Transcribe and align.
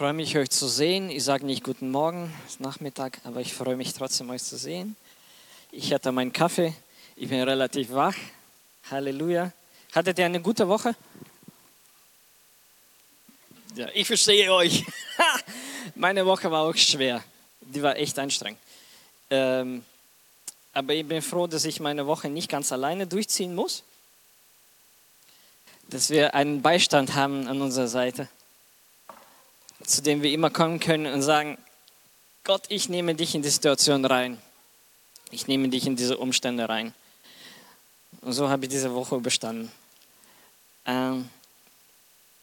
freue 0.00 0.14
mich, 0.14 0.34
euch 0.38 0.48
zu 0.48 0.66
sehen. 0.66 1.10
Ich 1.10 1.24
sage 1.24 1.44
nicht 1.44 1.62
guten 1.62 1.90
Morgen, 1.90 2.34
es 2.46 2.52
ist 2.52 2.60
Nachmittag, 2.60 3.18
aber 3.24 3.42
ich 3.42 3.52
freue 3.52 3.76
mich 3.76 3.92
trotzdem, 3.92 4.30
euch 4.30 4.42
zu 4.42 4.56
sehen. 4.56 4.96
Ich 5.72 5.92
hatte 5.92 6.10
meinen 6.10 6.32
Kaffee, 6.32 6.72
ich 7.16 7.28
bin 7.28 7.42
relativ 7.42 7.92
wach. 7.92 8.14
Halleluja. 8.90 9.52
Hattet 9.92 10.18
ihr 10.18 10.24
eine 10.24 10.40
gute 10.40 10.66
Woche? 10.66 10.96
Ja, 13.74 13.88
ich 13.92 14.06
verstehe 14.06 14.50
euch. 14.54 14.86
Meine 15.94 16.24
Woche 16.24 16.50
war 16.50 16.62
auch 16.62 16.76
schwer. 16.76 17.22
Die 17.60 17.82
war 17.82 17.94
echt 17.98 18.18
anstrengend. 18.18 18.58
Ähm, 19.28 19.84
aber 20.72 20.94
ich 20.94 21.06
bin 21.06 21.20
froh, 21.20 21.46
dass 21.46 21.66
ich 21.66 21.78
meine 21.78 22.06
Woche 22.06 22.30
nicht 22.30 22.48
ganz 22.48 22.72
alleine 22.72 23.06
durchziehen 23.06 23.54
muss. 23.54 23.82
Dass 25.90 26.08
wir 26.08 26.34
einen 26.34 26.62
Beistand 26.62 27.14
haben 27.14 27.46
an 27.46 27.60
unserer 27.60 27.88
Seite 27.88 28.30
zu 29.90 30.02
dem 30.02 30.22
wir 30.22 30.32
immer 30.32 30.50
kommen 30.50 30.80
können 30.80 31.12
und 31.12 31.22
sagen, 31.22 31.58
Gott, 32.44 32.62
ich 32.68 32.88
nehme 32.88 33.14
dich 33.14 33.34
in 33.34 33.42
die 33.42 33.50
Situation 33.50 34.04
rein. 34.04 34.38
Ich 35.30 35.46
nehme 35.46 35.68
dich 35.68 35.86
in 35.86 35.96
diese 35.96 36.16
Umstände 36.16 36.68
rein. 36.68 36.94
Und 38.22 38.32
so 38.32 38.48
habe 38.48 38.64
ich 38.64 38.70
diese 38.70 38.94
Woche 38.94 39.16
überstanden. 39.16 39.70
Ähm, 40.86 41.28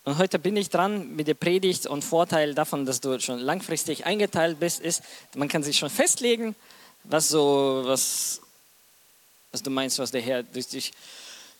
und 0.04 0.18
heute 0.18 0.40
bin 0.40 0.56
ich 0.56 0.70
dran 0.70 1.16
mit 1.16 1.28
der 1.28 1.34
Predigt 1.34 1.86
und 1.86 2.04
Vorteil 2.04 2.54
davon, 2.54 2.86
dass 2.86 3.02
du 3.02 3.20
schon 3.20 3.40
langfristig 3.40 4.06
eingeteilt 4.06 4.60
bist, 4.60 4.80
ist, 4.80 5.02
man 5.36 5.50
kann 5.50 5.64
sich 5.64 5.78
schon 5.78 5.90
festlegen, 5.90 6.56
was 7.04 7.28
so, 7.28 7.82
was, 7.86 8.40
was 9.52 9.62
du 9.62 9.70
meinst, 9.70 10.00
was 10.00 10.12
der 10.12 10.22
Herr 10.22 10.44
durch 10.44 10.68
dich 10.68 10.94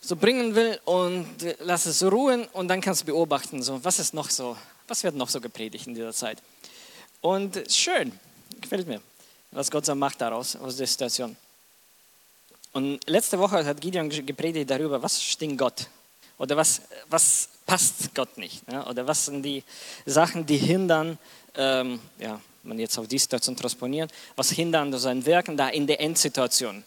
so 0.00 0.16
bringen 0.16 0.54
will 0.54 0.80
und 0.84 1.26
lass 1.60 1.86
es 1.86 2.02
ruhen 2.02 2.46
und 2.52 2.68
dann 2.68 2.80
kannst 2.80 3.02
du 3.02 3.06
beobachten, 3.06 3.62
so, 3.62 3.84
was 3.84 3.98
ist 3.98 4.14
noch 4.14 4.30
so, 4.30 4.56
was 4.88 5.04
wird 5.04 5.14
noch 5.14 5.28
so 5.28 5.40
gepredigt 5.40 5.86
in 5.86 5.94
dieser 5.94 6.12
Zeit. 6.12 6.38
Und 7.20 7.62
schön, 7.70 8.12
gefällt 8.60 8.86
mir, 8.86 9.00
was 9.50 9.70
Gott 9.70 9.86
so 9.86 9.94
macht 9.94 10.20
daraus, 10.20 10.56
aus 10.56 10.76
der 10.76 10.86
Situation. 10.86 11.36
Und 12.72 13.08
letzte 13.08 13.38
Woche 13.38 13.64
hat 13.64 13.80
Gideon 13.80 14.08
gepredigt 14.08 14.70
darüber, 14.70 15.02
was 15.02 15.22
stinkt 15.22 15.58
Gott 15.58 15.88
oder 16.38 16.56
was, 16.56 16.82
was 17.08 17.48
passt 17.66 18.14
Gott 18.14 18.38
nicht 18.38 18.66
ne? 18.68 18.84
oder 18.86 19.06
was 19.06 19.26
sind 19.26 19.42
die 19.42 19.62
Sachen, 20.06 20.46
die 20.46 20.58
hindern, 20.58 21.18
ähm, 21.54 22.00
ja, 22.18 22.40
man 22.62 22.78
jetzt 22.78 22.98
auf 22.98 23.08
die 23.08 23.18
Situation 23.18 23.56
transponiert, 23.56 24.10
was 24.36 24.50
hindern 24.50 24.96
sein 24.98 25.24
Wirken 25.24 25.56
da 25.56 25.68
in 25.68 25.86
der 25.86 26.00
Endsituation 26.00 26.84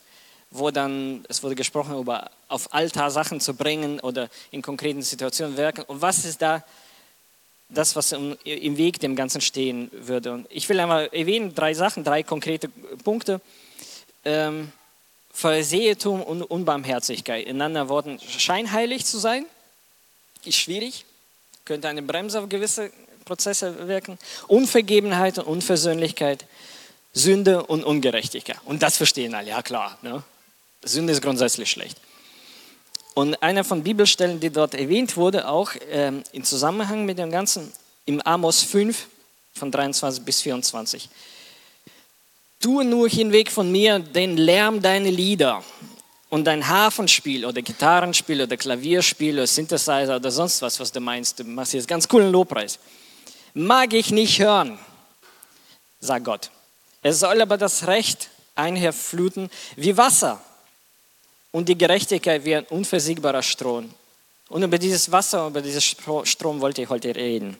wo 0.51 0.69
dann, 0.69 1.23
es 1.29 1.41
wurde 1.41 1.55
gesprochen 1.55 1.97
über 1.97 2.29
auf 2.49 2.73
Altar 2.73 3.09
Sachen 3.09 3.39
zu 3.39 3.53
bringen 3.53 4.01
oder 4.01 4.29
in 4.51 4.61
konkreten 4.61 5.01
Situationen 5.01 5.55
wirken. 5.55 5.83
Und 5.83 6.01
was 6.01 6.25
ist 6.25 6.41
da 6.41 6.63
das, 7.73 7.95
was 7.95 8.11
im, 8.11 8.37
Weg 8.43 8.99
dem 8.99 9.15
Ganzen 9.15 9.41
stehen 9.41 9.89
würde? 9.91 10.33
Und 10.33 10.47
ich 10.49 10.67
will 10.69 10.79
einmal 10.79 11.09
erwähnen, 11.11 11.55
drei 11.55 11.73
Sachen, 11.73 12.03
drei 12.03 12.23
konkrete 12.23 12.69
Punkte. 13.03 13.41
Ähm, 14.25 14.71
Versehetum 15.33 16.21
und 16.21 16.43
Unbarmherzigkeit. 16.43 17.47
In 17.47 17.61
anderen 17.61 17.89
Worten, 17.89 18.19
scheinheilig 18.19 19.05
zu 19.05 19.17
sein, 19.17 19.45
ist 20.43 20.57
schwierig, 20.57 21.05
könnte 21.65 21.87
eine 21.87 22.01
Bremse 22.01 22.39
auf 22.41 22.49
gewisse 22.49 22.91
Prozesse 23.25 23.87
wirken. 23.87 24.17
Unvergebenheit 24.47 25.37
und 25.37 25.45
Unversöhnlichkeit, 25.45 26.45
Sünde 27.13 27.63
und 27.63 27.83
Ungerechtigkeit. 27.83 28.57
Und 28.65 28.83
das 28.83 28.97
verstehen 28.97 29.33
alle, 29.35 29.49
ja 29.49 29.61
klar. 29.61 29.97
Ne? 30.01 30.23
Sünde 30.83 31.13
ist 31.13 31.21
grundsätzlich 31.21 31.71
schlecht. 31.71 31.97
Und 33.13 33.41
einer 33.43 33.63
von 33.63 33.83
Bibelstellen, 33.83 34.39
die 34.39 34.49
dort 34.49 34.73
erwähnt 34.73 35.17
wurde, 35.17 35.47
auch 35.47 35.71
ähm, 35.89 36.23
im 36.31 36.43
Zusammenhang 36.43 37.05
mit 37.05 37.17
dem 37.17 37.29
Ganzen, 37.29 37.71
im 38.05 38.21
Amos 38.21 38.63
5 38.63 39.07
von 39.53 39.71
23 39.71 40.23
bis 40.23 40.41
24. 40.41 41.09
Tue 42.61 42.85
nur 42.85 43.09
hinweg 43.09 43.51
von 43.51 43.71
mir 43.71 43.99
den 43.99 44.37
Lärm 44.37 44.81
deiner 44.81 45.11
Lieder 45.11 45.63
und 46.29 46.45
dein 46.45 46.67
Hafenspiel 46.67 47.45
oder 47.45 47.61
Gitarrenspiel 47.61 48.41
oder 48.41 48.55
Klavierspiel 48.55 49.35
oder 49.35 49.47
Synthesizer 49.47 50.15
oder 50.15 50.31
sonst 50.31 50.61
was, 50.61 50.79
was 50.79 50.91
du 50.91 51.01
meinst. 51.01 51.39
Du 51.39 51.43
machst 51.43 51.73
jetzt 51.73 51.87
ganz 51.87 52.07
coolen 52.07 52.31
Lobpreis. 52.31 52.79
Mag 53.53 53.93
ich 53.93 54.11
nicht 54.11 54.39
hören, 54.39 54.79
sagt 55.99 56.23
Gott. 56.23 56.49
Es 57.01 57.19
soll 57.19 57.41
aber 57.41 57.57
das 57.57 57.87
Recht 57.87 58.29
einherfluten 58.55 59.49
wie 59.75 59.97
Wasser 59.97 60.41
und 61.51 61.67
die 61.67 61.77
Gerechtigkeit 61.77 62.43
wie 62.45 62.55
ein 62.55 62.65
unversiegbarer 62.65 63.43
Strom. 63.43 63.93
Und 64.49 64.63
über 64.63 64.77
dieses 64.77 65.11
Wasser, 65.11 65.47
über 65.47 65.61
diesen 65.61 65.81
Strom 65.81 66.61
wollte 66.61 66.81
ich 66.81 66.89
heute 66.89 67.15
reden. 67.15 67.57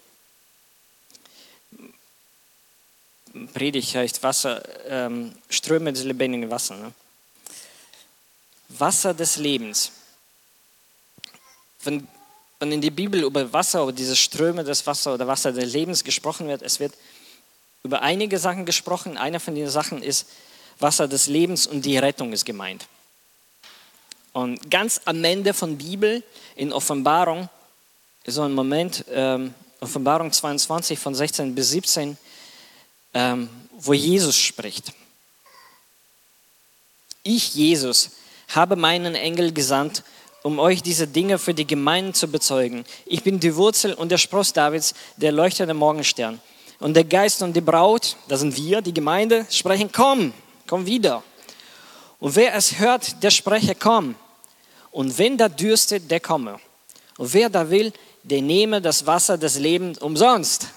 Predigt 3.53 3.95
heißt 3.95 4.23
Wasser, 4.23 4.61
ähm, 4.89 5.33
Ströme 5.49 5.93
des 5.93 6.03
lebendigen 6.03 6.49
Wassers. 6.49 6.79
Ne? 6.79 6.91
Wasser 8.67 9.13
des 9.13 9.37
Lebens. 9.37 9.91
Wenn, 11.83 12.07
wenn 12.59 12.71
in 12.73 12.81
der 12.81 12.91
Bibel 12.91 13.23
über 13.23 13.51
Wasser 13.53 13.83
oder 13.83 13.93
diese 13.93 14.15
Ströme 14.15 14.63
des 14.63 14.85
Wassers 14.85 15.13
oder 15.13 15.27
Wasser 15.27 15.53
des 15.53 15.71
Lebens 15.73 16.03
gesprochen 16.03 16.47
wird, 16.47 16.61
es 16.61 16.79
wird 16.79 16.93
über 17.83 18.01
einige 18.01 18.37
Sachen 18.37 18.65
gesprochen. 18.65 19.17
Eine 19.17 19.39
von 19.39 19.55
diesen 19.55 19.71
Sachen 19.71 20.03
ist 20.03 20.27
Wasser 20.79 21.07
des 21.07 21.27
Lebens 21.27 21.67
und 21.67 21.85
die 21.85 21.97
Rettung 21.97 22.33
ist 22.33 22.45
gemeint. 22.45 22.85
Und 24.33 24.71
ganz 24.71 25.01
am 25.05 25.23
Ende 25.23 25.53
von 25.53 25.77
Bibel 25.77 26.23
in 26.55 26.71
Offenbarung 26.71 27.49
so 28.25 28.43
ein 28.43 28.53
Moment, 28.53 29.05
ähm, 29.11 29.53
Offenbarung 29.79 30.31
22 30.31 30.99
von 30.99 31.15
16 31.15 31.55
bis 31.55 31.69
17, 31.71 32.17
ähm, 33.13 33.49
wo 33.79 33.93
Jesus 33.93 34.37
spricht. 34.37 34.93
Ich, 37.23 37.55
Jesus, 37.55 38.11
habe 38.49 38.75
meinen 38.75 39.15
Engel 39.15 39.51
gesandt, 39.51 40.03
um 40.43 40.59
euch 40.59 40.81
diese 40.81 41.07
Dinge 41.07 41.37
für 41.39 41.53
die 41.53 41.65
Gemeinden 41.65 42.13
zu 42.13 42.27
bezeugen. 42.27 42.85
Ich 43.05 43.23
bin 43.23 43.39
die 43.39 43.55
Wurzel 43.55 43.93
und 43.93 44.09
der 44.09 44.17
Spross 44.17 44.53
Davids, 44.53 44.93
der 45.17 45.31
leuchtende 45.31 45.73
Morgenstern. 45.73 46.39
Und 46.79 46.95
der 46.95 47.03
Geist 47.03 47.43
und 47.43 47.55
die 47.55 47.61
Braut, 47.61 48.15
das 48.27 48.39
sind 48.39 48.55
wir, 48.55 48.81
die 48.81 48.93
Gemeinde, 48.93 49.45
sprechen, 49.49 49.91
komm, 49.91 50.33
komm 50.65 50.85
wieder. 50.85 51.23
Und 52.21 52.35
wer 52.35 52.53
es 52.53 52.77
hört, 52.77 53.23
der 53.23 53.31
spreche, 53.31 53.73
komm. 53.73 54.15
Und 54.91 55.17
wenn 55.17 55.39
da 55.39 55.49
dürstet, 55.49 56.11
der 56.11 56.19
komme. 56.19 56.59
Und 57.17 57.33
wer 57.33 57.49
da 57.49 57.69
will, 57.71 57.91
der 58.21 58.43
nehme 58.43 58.79
das 58.79 59.07
Wasser 59.07 59.39
des 59.39 59.57
Lebens 59.57 59.97
umsonst. 59.97 60.67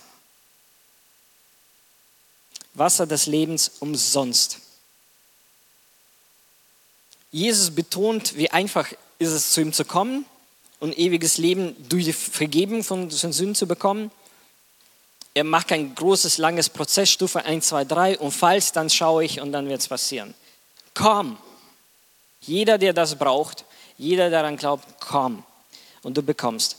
Wasser 2.73 3.07
des 3.07 3.27
Lebens 3.27 3.73
umsonst. 3.81 4.59
Jesus 7.31 7.71
betont, 7.71 8.37
wie 8.37 8.51
einfach 8.51 8.91
ist 9.19 9.31
es, 9.31 9.53
zu 9.53 9.61
ihm 9.61 9.75
zu 9.75 9.85
kommen 9.85 10.25
und 10.81 10.97
ewiges 10.97 11.37
Leben 11.37 11.77
durch 11.91 12.07
die 12.07 12.15
Vergebung 12.15 12.83
von 12.83 13.11
Sünden 13.11 13.55
zu 13.55 13.67
bekommen. 13.67 14.11
Er 15.35 15.45
macht 15.45 15.73
ein 15.73 15.95
großes, 15.95 16.39
langes 16.39 16.71
Prozess, 16.71 17.11
Stufe 17.11 17.45
1, 17.45 17.67
2, 17.69 17.85
3 17.85 18.19
und 18.19 18.31
falls, 18.31 18.73
dann 18.73 18.89
schaue 18.89 19.25
ich 19.27 19.43
und 19.43 19.53
dann 19.53 19.69
wird 19.69 19.83
es 19.83 19.89
passieren. 19.89 20.35
Komm. 20.95 21.39
Jeder, 22.41 22.79
der 22.79 22.93
das 22.93 23.17
braucht, 23.17 23.65
jeder, 23.99 24.31
der 24.31 24.41
daran 24.41 24.57
glaubt, 24.57 24.87
komm 25.01 25.45
und 26.03 26.17
du 26.17 26.23
bekommst. 26.23 26.77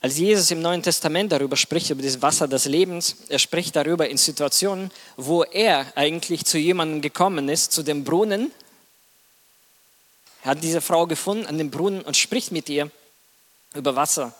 Als 0.00 0.18
Jesus 0.18 0.50
im 0.50 0.62
Neuen 0.62 0.82
Testament 0.82 1.32
darüber 1.32 1.56
spricht, 1.56 1.90
über 1.90 2.02
das 2.02 2.22
Wasser 2.22 2.46
des 2.46 2.66
Lebens, 2.66 3.16
er 3.28 3.38
spricht 3.38 3.74
darüber 3.74 4.08
in 4.08 4.18
Situationen, 4.18 4.90
wo 5.16 5.42
er 5.42 5.86
eigentlich 5.96 6.44
zu 6.44 6.58
jemandem 6.58 7.00
gekommen 7.00 7.48
ist, 7.48 7.72
zu 7.72 7.82
dem 7.82 8.04
Brunnen. 8.04 8.52
Er 10.44 10.50
hat 10.50 10.62
diese 10.62 10.80
Frau 10.80 11.06
gefunden 11.06 11.46
an 11.46 11.58
dem 11.58 11.70
Brunnen 11.70 12.02
und 12.02 12.16
spricht 12.16 12.52
mit 12.52 12.68
ihr 12.68 12.90
über 13.74 13.96
Wasser, 13.96 14.32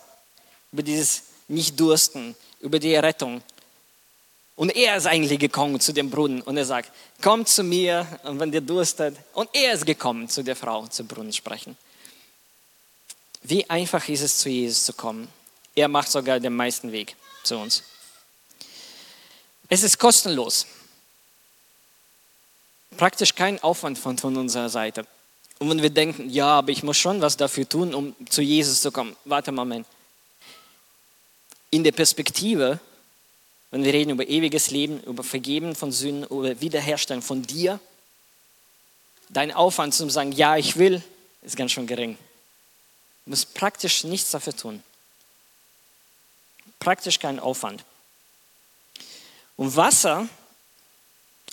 über 0.71 0.83
dieses 0.83 1.23
Nicht-Dursten, 1.49 2.35
über 2.61 2.79
die 2.79 2.93
Errettung. 2.93 3.41
Und 4.57 4.75
er 4.75 4.97
ist 4.97 5.05
eigentlich 5.05 5.39
gekommen 5.39 5.79
zu 5.79 5.93
dem 5.93 6.09
Brunnen 6.09 6.41
und 6.41 6.57
er 6.57 6.65
sagt, 6.65 6.91
komm 7.21 7.45
zu 7.45 7.63
mir 7.63 8.07
und 8.23 8.39
wenn 8.39 8.51
dir 8.51 8.59
Durst 8.59 8.99
hat. 8.99 9.13
Und 9.33 9.49
er 9.53 9.73
ist 9.73 9.85
gekommen 9.85 10.27
zu 10.27 10.43
der 10.43 10.55
Frau 10.55 10.87
zum 10.87 11.07
Brunnen 11.07 11.31
sprechen. 11.31 11.77
Wie 13.43 13.69
einfach 13.69 14.09
ist 14.09 14.21
es, 14.21 14.39
zu 14.39 14.49
Jesus 14.49 14.83
zu 14.83 14.93
kommen. 14.93 15.27
Er 15.75 15.87
macht 15.87 16.09
sogar 16.09 16.39
den 16.39 16.55
meisten 16.55 16.91
Weg 16.91 17.15
zu 17.43 17.55
uns. 17.55 17.83
Es 19.69 19.83
ist 19.83 19.99
kostenlos. 19.99 20.65
Praktisch 22.97 23.35
kein 23.35 23.61
Aufwand 23.61 23.99
von, 23.99 24.17
von 24.17 24.35
unserer 24.37 24.69
Seite. 24.69 25.05
Und 25.59 25.69
wenn 25.69 25.83
wir 25.83 25.91
denken, 25.91 26.31
ja, 26.31 26.47
aber 26.57 26.69
ich 26.69 26.81
muss 26.81 26.97
schon 26.97 27.21
was 27.21 27.37
dafür 27.37 27.69
tun, 27.69 27.93
um 27.93 28.15
zu 28.27 28.41
Jesus 28.41 28.81
zu 28.81 28.91
kommen. 28.91 29.15
Warte 29.23 29.51
mal, 29.51 29.65
Moment. 29.65 29.85
In 31.69 31.83
der 31.83 31.91
Perspektive, 31.91 32.79
wenn 33.71 33.83
wir 33.83 33.93
reden 33.93 34.11
über 34.11 34.27
ewiges 34.27 34.71
Leben, 34.71 35.01
über 35.03 35.23
Vergeben 35.23 35.75
von 35.75 35.91
Sünden, 35.91 36.23
über 36.23 36.59
Wiederherstellen 36.61 37.21
von 37.21 37.43
dir, 37.43 37.79
dein 39.29 39.51
Aufwand 39.51 39.93
zum 39.93 40.09
sagen, 40.09 40.31
ja, 40.31 40.57
ich 40.57 40.77
will, 40.77 41.03
ist 41.41 41.57
ganz 41.57 41.71
schön 41.71 41.87
gering. 41.87 42.17
Du 43.25 43.31
musst 43.31 43.53
praktisch 43.53 44.03
nichts 44.03 44.31
dafür 44.31 44.55
tun. 44.55 44.83
Praktisch 46.79 47.19
kein 47.19 47.39
Aufwand. 47.39 47.83
Und 49.57 49.75
Wasser, 49.75 50.29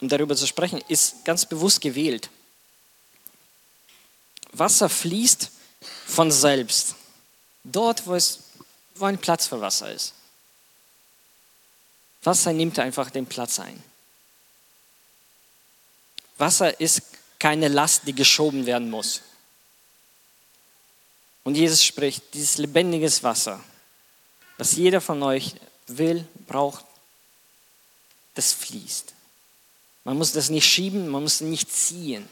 um 0.01 0.09
darüber 0.09 0.37
zu 0.37 0.47
sprechen, 0.47 0.83
ist 0.89 1.25
ganz 1.25 1.47
bewusst 1.47 1.81
gewählt. 1.81 2.31
Wasser 4.53 4.89
fließt 4.89 5.51
von 6.07 6.31
selbst. 6.31 6.95
Dort, 7.65 8.07
wo, 8.07 8.15
es, 8.15 8.41
wo 8.95 9.07
ein 9.07 9.19
Platz 9.19 9.49
für 9.49 9.61
Wasser 9.61 9.91
ist. 9.93 10.13
Wasser 12.25 12.53
nimmt 12.53 12.79
einfach 12.79 13.11
den 13.11 13.27
Platz 13.27 13.61
ein. 13.61 13.83
Wasser 16.39 16.81
ist 16.81 17.03
keine 17.39 17.69
Last, 17.69 18.07
die 18.07 18.15
geschoben 18.15 18.67
werden 18.67 18.91
muss. 18.91 19.21
Und 21.45 21.57
Jesus 21.57 21.85
spricht, 21.85 22.23
dieses 22.33 22.59
lebendiges 22.59 23.23
Wasser, 23.23 23.63
was 24.57 24.73
jeder 24.73 25.01
von 25.01 25.23
euch 25.23 25.55
will, 25.87 26.27
braucht, 26.47 26.85
das 28.35 28.53
fließt. 28.53 29.13
Man 30.05 30.19
muss 30.19 30.33
das 30.33 30.49
nicht 30.51 30.67
schieben, 30.67 31.09
man 31.09 31.23
muss 31.23 31.41
nicht 31.41 31.71
ziehen. 31.71 32.29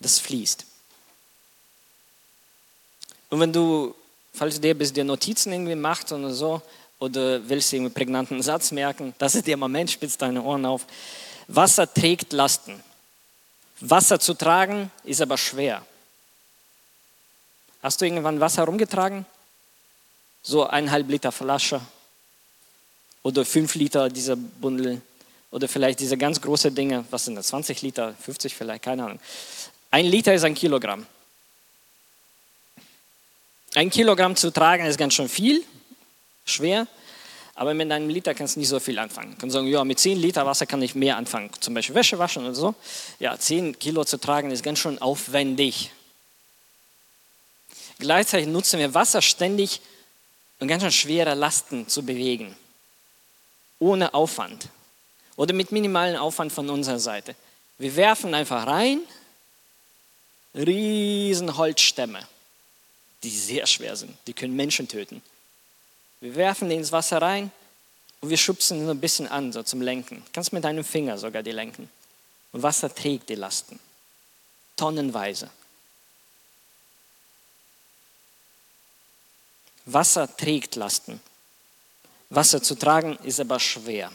Das 0.00 0.18
fließt. 0.18 0.64
Und 3.30 3.40
wenn 3.40 3.52
du, 3.52 3.94
falls 4.32 4.56
du 4.56 4.60
dir 4.60 4.78
bis 4.78 4.92
dir 4.92 5.04
Notizen 5.04 5.52
irgendwie 5.52 5.74
machst 5.74 6.12
oder 6.12 6.32
so, 6.32 6.62
oder 7.04 7.46
willst 7.46 7.70
du 7.70 7.76
einen 7.76 7.92
prägnanten 7.92 8.42
Satz 8.42 8.72
merken, 8.72 9.14
das 9.18 9.34
ist 9.34 9.46
der 9.46 9.58
Moment, 9.58 9.90
spitzt 9.90 10.22
deine 10.22 10.42
Ohren 10.42 10.64
auf. 10.64 10.86
Wasser 11.48 11.92
trägt 11.92 12.32
Lasten. 12.32 12.82
Wasser 13.80 14.18
zu 14.18 14.32
tragen 14.32 14.90
ist 15.04 15.20
aber 15.20 15.36
schwer. 15.36 15.84
Hast 17.82 18.00
du 18.00 18.06
irgendwann 18.06 18.40
Wasser 18.40 18.64
rumgetragen? 18.64 19.26
So 20.42 20.66
eineinhalb 20.66 21.08
Liter 21.10 21.30
Flasche 21.30 21.80
oder 23.22 23.44
fünf 23.44 23.74
Liter 23.74 24.08
dieser 24.08 24.36
Bundel 24.36 25.02
oder 25.50 25.68
vielleicht 25.68 26.00
diese 26.00 26.16
ganz 26.16 26.40
große 26.40 26.72
Dinge, 26.72 27.04
was 27.10 27.26
sind 27.26 27.34
das, 27.34 27.48
20 27.48 27.82
Liter, 27.82 28.14
50 28.14 28.54
vielleicht, 28.54 28.82
keine 28.82 29.04
Ahnung. 29.04 29.20
Ein 29.90 30.06
Liter 30.06 30.32
ist 30.32 30.44
ein 30.44 30.54
Kilogramm. 30.54 31.06
Ein 33.74 33.90
Kilogramm 33.90 34.36
zu 34.36 34.50
tragen 34.50 34.86
ist 34.86 34.96
ganz 34.96 35.14
schön 35.14 35.28
viel, 35.28 35.62
schwer, 36.44 36.86
aber 37.54 37.74
mit 37.74 37.90
einem 37.90 38.08
Liter 38.08 38.34
kannst 38.34 38.56
du 38.56 38.60
nicht 38.60 38.68
so 38.68 38.80
viel 38.80 38.98
anfangen. 38.98 39.32
Du 39.32 39.38
kannst 39.38 39.54
sagen, 39.54 39.68
ja, 39.68 39.84
mit 39.84 40.00
10 40.00 40.18
Liter 40.18 40.44
Wasser 40.44 40.66
kann 40.66 40.82
ich 40.82 40.94
mehr 40.94 41.16
anfangen, 41.16 41.50
zum 41.60 41.74
Beispiel 41.74 41.94
Wäsche 41.94 42.18
waschen 42.18 42.44
oder 42.44 42.54
so. 42.54 42.74
Ja, 43.20 43.38
10 43.38 43.78
Kilo 43.78 44.04
zu 44.04 44.18
tragen 44.18 44.50
ist 44.50 44.62
ganz 44.62 44.80
schön 44.80 45.00
aufwendig. 45.00 45.92
Gleichzeitig 47.98 48.48
nutzen 48.48 48.80
wir 48.80 48.92
Wasser 48.92 49.22
ständig, 49.22 49.80
um 50.58 50.66
ganz 50.66 50.82
schön 50.82 50.92
schwere 50.92 51.34
Lasten 51.34 51.88
zu 51.88 52.04
bewegen. 52.04 52.56
Ohne 53.78 54.14
Aufwand. 54.14 54.68
Oder 55.36 55.54
mit 55.54 55.70
minimalem 55.70 56.16
Aufwand 56.16 56.52
von 56.52 56.68
unserer 56.70 56.98
Seite. 56.98 57.36
Wir 57.78 57.94
werfen 57.96 58.34
einfach 58.34 58.66
rein, 58.66 59.00
riesen 60.54 61.56
Holzstämme, 61.56 62.20
die 63.22 63.30
sehr 63.30 63.66
schwer 63.66 63.96
sind. 63.96 64.16
Die 64.26 64.32
können 64.32 64.54
Menschen 64.56 64.88
töten. 64.88 65.22
Wir 66.24 66.36
werfen 66.36 66.70
die 66.70 66.76
ins 66.76 66.90
Wasser 66.90 67.20
rein 67.20 67.50
und 68.22 68.30
wir 68.30 68.38
schubsen 68.38 68.82
so 68.86 68.92
ein 68.92 68.98
bisschen 68.98 69.28
an, 69.28 69.52
so 69.52 69.62
zum 69.62 69.82
Lenken. 69.82 70.22
Du 70.24 70.32
kannst 70.32 70.54
mit 70.54 70.64
deinem 70.64 70.82
Finger 70.82 71.18
sogar 71.18 71.42
die 71.42 71.50
lenken. 71.50 71.90
Und 72.50 72.62
Wasser 72.62 72.94
trägt 72.94 73.28
die 73.28 73.34
Lasten. 73.34 73.78
Tonnenweise. 74.74 75.50
Wasser 79.84 80.34
trägt 80.34 80.76
Lasten. 80.76 81.20
Wasser 82.30 82.62
zu 82.62 82.74
tragen 82.74 83.18
ist 83.24 83.38
aber 83.38 83.60
schwer. 83.60 84.10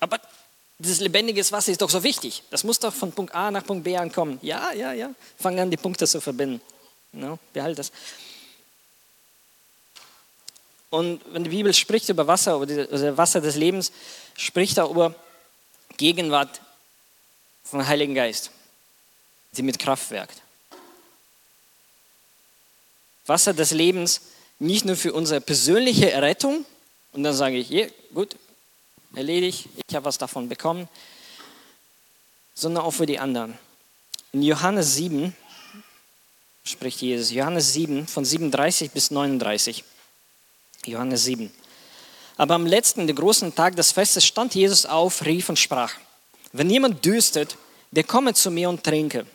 Aber 0.00 0.18
dieses 0.78 1.00
lebendige 1.00 1.42
Wasser 1.52 1.72
ist 1.72 1.82
doch 1.82 1.90
so 1.90 2.02
wichtig. 2.02 2.42
Das 2.48 2.64
muss 2.64 2.78
doch 2.78 2.94
von 2.94 3.12
Punkt 3.12 3.34
A 3.34 3.50
nach 3.50 3.66
Punkt 3.66 3.84
B 3.84 3.98
ankommen. 3.98 4.38
Ja, 4.40 4.72
ja, 4.72 4.94
ja. 4.94 5.10
Fangen 5.38 5.60
an, 5.60 5.70
die 5.70 5.76
Punkte 5.76 6.06
zu 6.06 6.22
verbinden. 6.22 6.62
No, 7.12 7.38
behalt 7.52 7.78
das. 7.78 7.92
Und 10.90 11.20
wenn 11.32 11.44
die 11.44 11.50
Bibel 11.50 11.74
spricht 11.74 12.08
über 12.08 12.26
Wasser, 12.26 12.56
über 12.56 12.66
das 12.66 13.16
Wasser 13.16 13.40
des 13.40 13.56
Lebens, 13.56 13.92
spricht 14.36 14.78
er 14.78 14.88
über 14.88 15.14
Gegenwart 15.96 16.60
vom 17.62 17.86
Heiligen 17.86 18.14
Geist, 18.14 18.50
die 19.52 19.62
mit 19.62 19.78
Kraft 19.78 20.10
wirkt. 20.10 20.42
Wasser 23.26 23.52
des 23.52 23.72
Lebens 23.72 24.22
nicht 24.58 24.84
nur 24.84 24.96
für 24.96 25.12
unsere 25.12 25.40
persönliche 25.40 26.10
Errettung, 26.10 26.64
und 27.12 27.22
dann 27.22 27.34
sage 27.34 27.56
ich, 27.56 27.70
yeah, 27.70 27.88
gut, 28.14 28.36
erledigt, 29.14 29.68
ich 29.86 29.94
habe 29.94 30.06
was 30.06 30.18
davon 30.18 30.48
bekommen, 30.48 30.88
sondern 32.54 32.84
auch 32.84 32.92
für 32.92 33.06
die 33.06 33.18
anderen. 33.18 33.56
In 34.32 34.42
Johannes 34.42 34.94
7 34.94 35.34
spricht 36.64 37.00
Jesus, 37.00 37.30
Johannes 37.30 37.72
7 37.72 38.06
von 38.06 38.24
37 38.24 38.90
bis 38.90 39.10
39. 39.10 39.84
Johannes 40.86 41.24
7. 41.24 41.52
Aber 42.36 42.54
am 42.54 42.66
letzten, 42.66 43.06
den 43.06 43.16
großen 43.16 43.54
Tag 43.54 43.76
des 43.76 43.92
Festes, 43.92 44.24
stand 44.24 44.54
Jesus 44.54 44.86
auf, 44.86 45.24
rief 45.24 45.48
und 45.48 45.58
sprach, 45.58 45.94
wenn 46.52 46.70
jemand 46.70 47.04
dürstet, 47.04 47.56
der 47.90 48.04
komme 48.04 48.34
zu 48.34 48.50
mir 48.50 48.68
und 48.68 48.84
trinke. 48.84 49.26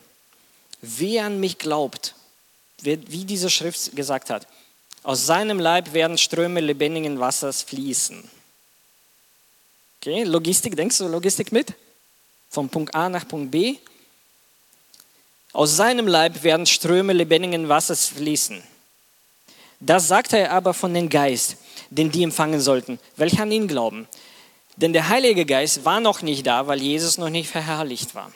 Wer 0.81 1.25
an 1.25 1.39
mich 1.39 1.57
glaubt, 1.57 2.15
wie 2.81 3.25
diese 3.25 3.49
Schrift 3.49 3.95
gesagt 3.95 4.29
hat, 4.29 4.47
aus 5.03 5.25
seinem 5.25 5.59
Leib 5.59 5.93
werden 5.93 6.17
Ströme 6.17 6.61
lebendigen 6.61 7.19
Wassers 7.19 7.61
fließen. 7.63 8.23
Okay, 9.99 10.23
Logistik, 10.23 10.75
denkst 10.75 10.97
du 10.97 11.07
Logistik 11.07 11.51
mit? 11.51 11.73
Von 12.49 12.69
Punkt 12.69 12.95
A 12.95 13.09
nach 13.09 13.27
Punkt 13.27 13.51
B. 13.51 13.77
Aus 15.51 15.75
seinem 15.75 16.07
Leib 16.07 16.43
werden 16.43 16.65
Ströme 16.65 17.13
lebendigen 17.13 17.67
Wassers 17.69 18.07
fließen. 18.07 18.63
Das 19.85 20.07
sagte 20.07 20.37
er 20.37 20.51
aber 20.51 20.73
von 20.73 20.93
dem 20.93 21.09
Geist, 21.09 21.57
den 21.89 22.09
die 22.09 22.23
empfangen 22.23 22.61
sollten, 22.61 22.99
welche 23.17 23.41
an 23.41 23.51
ihn 23.51 23.67
glauben. 23.67 24.07
Denn 24.77 24.93
der 24.93 25.09
Heilige 25.09 25.45
Geist 25.45 25.83
war 25.83 25.99
noch 25.99 26.21
nicht 26.21 26.47
da, 26.47 26.67
weil 26.67 26.81
Jesus 26.81 27.17
noch 27.17 27.29
nicht 27.29 27.49
verherrlicht 27.49 28.15
war. 28.15 28.31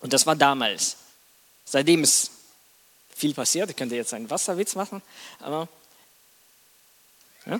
Und 0.00 0.12
das 0.12 0.24
war 0.24 0.36
damals. 0.36 0.98
Seitdem 1.64 2.04
ist 2.04 2.30
viel 3.12 3.34
passiert. 3.34 3.70
Ich 3.70 3.76
könnte 3.76 3.96
jetzt 3.96 4.14
einen 4.14 4.30
Wasserwitz 4.30 4.76
machen, 4.76 5.02
aber 5.40 5.68
ja. 7.44 7.58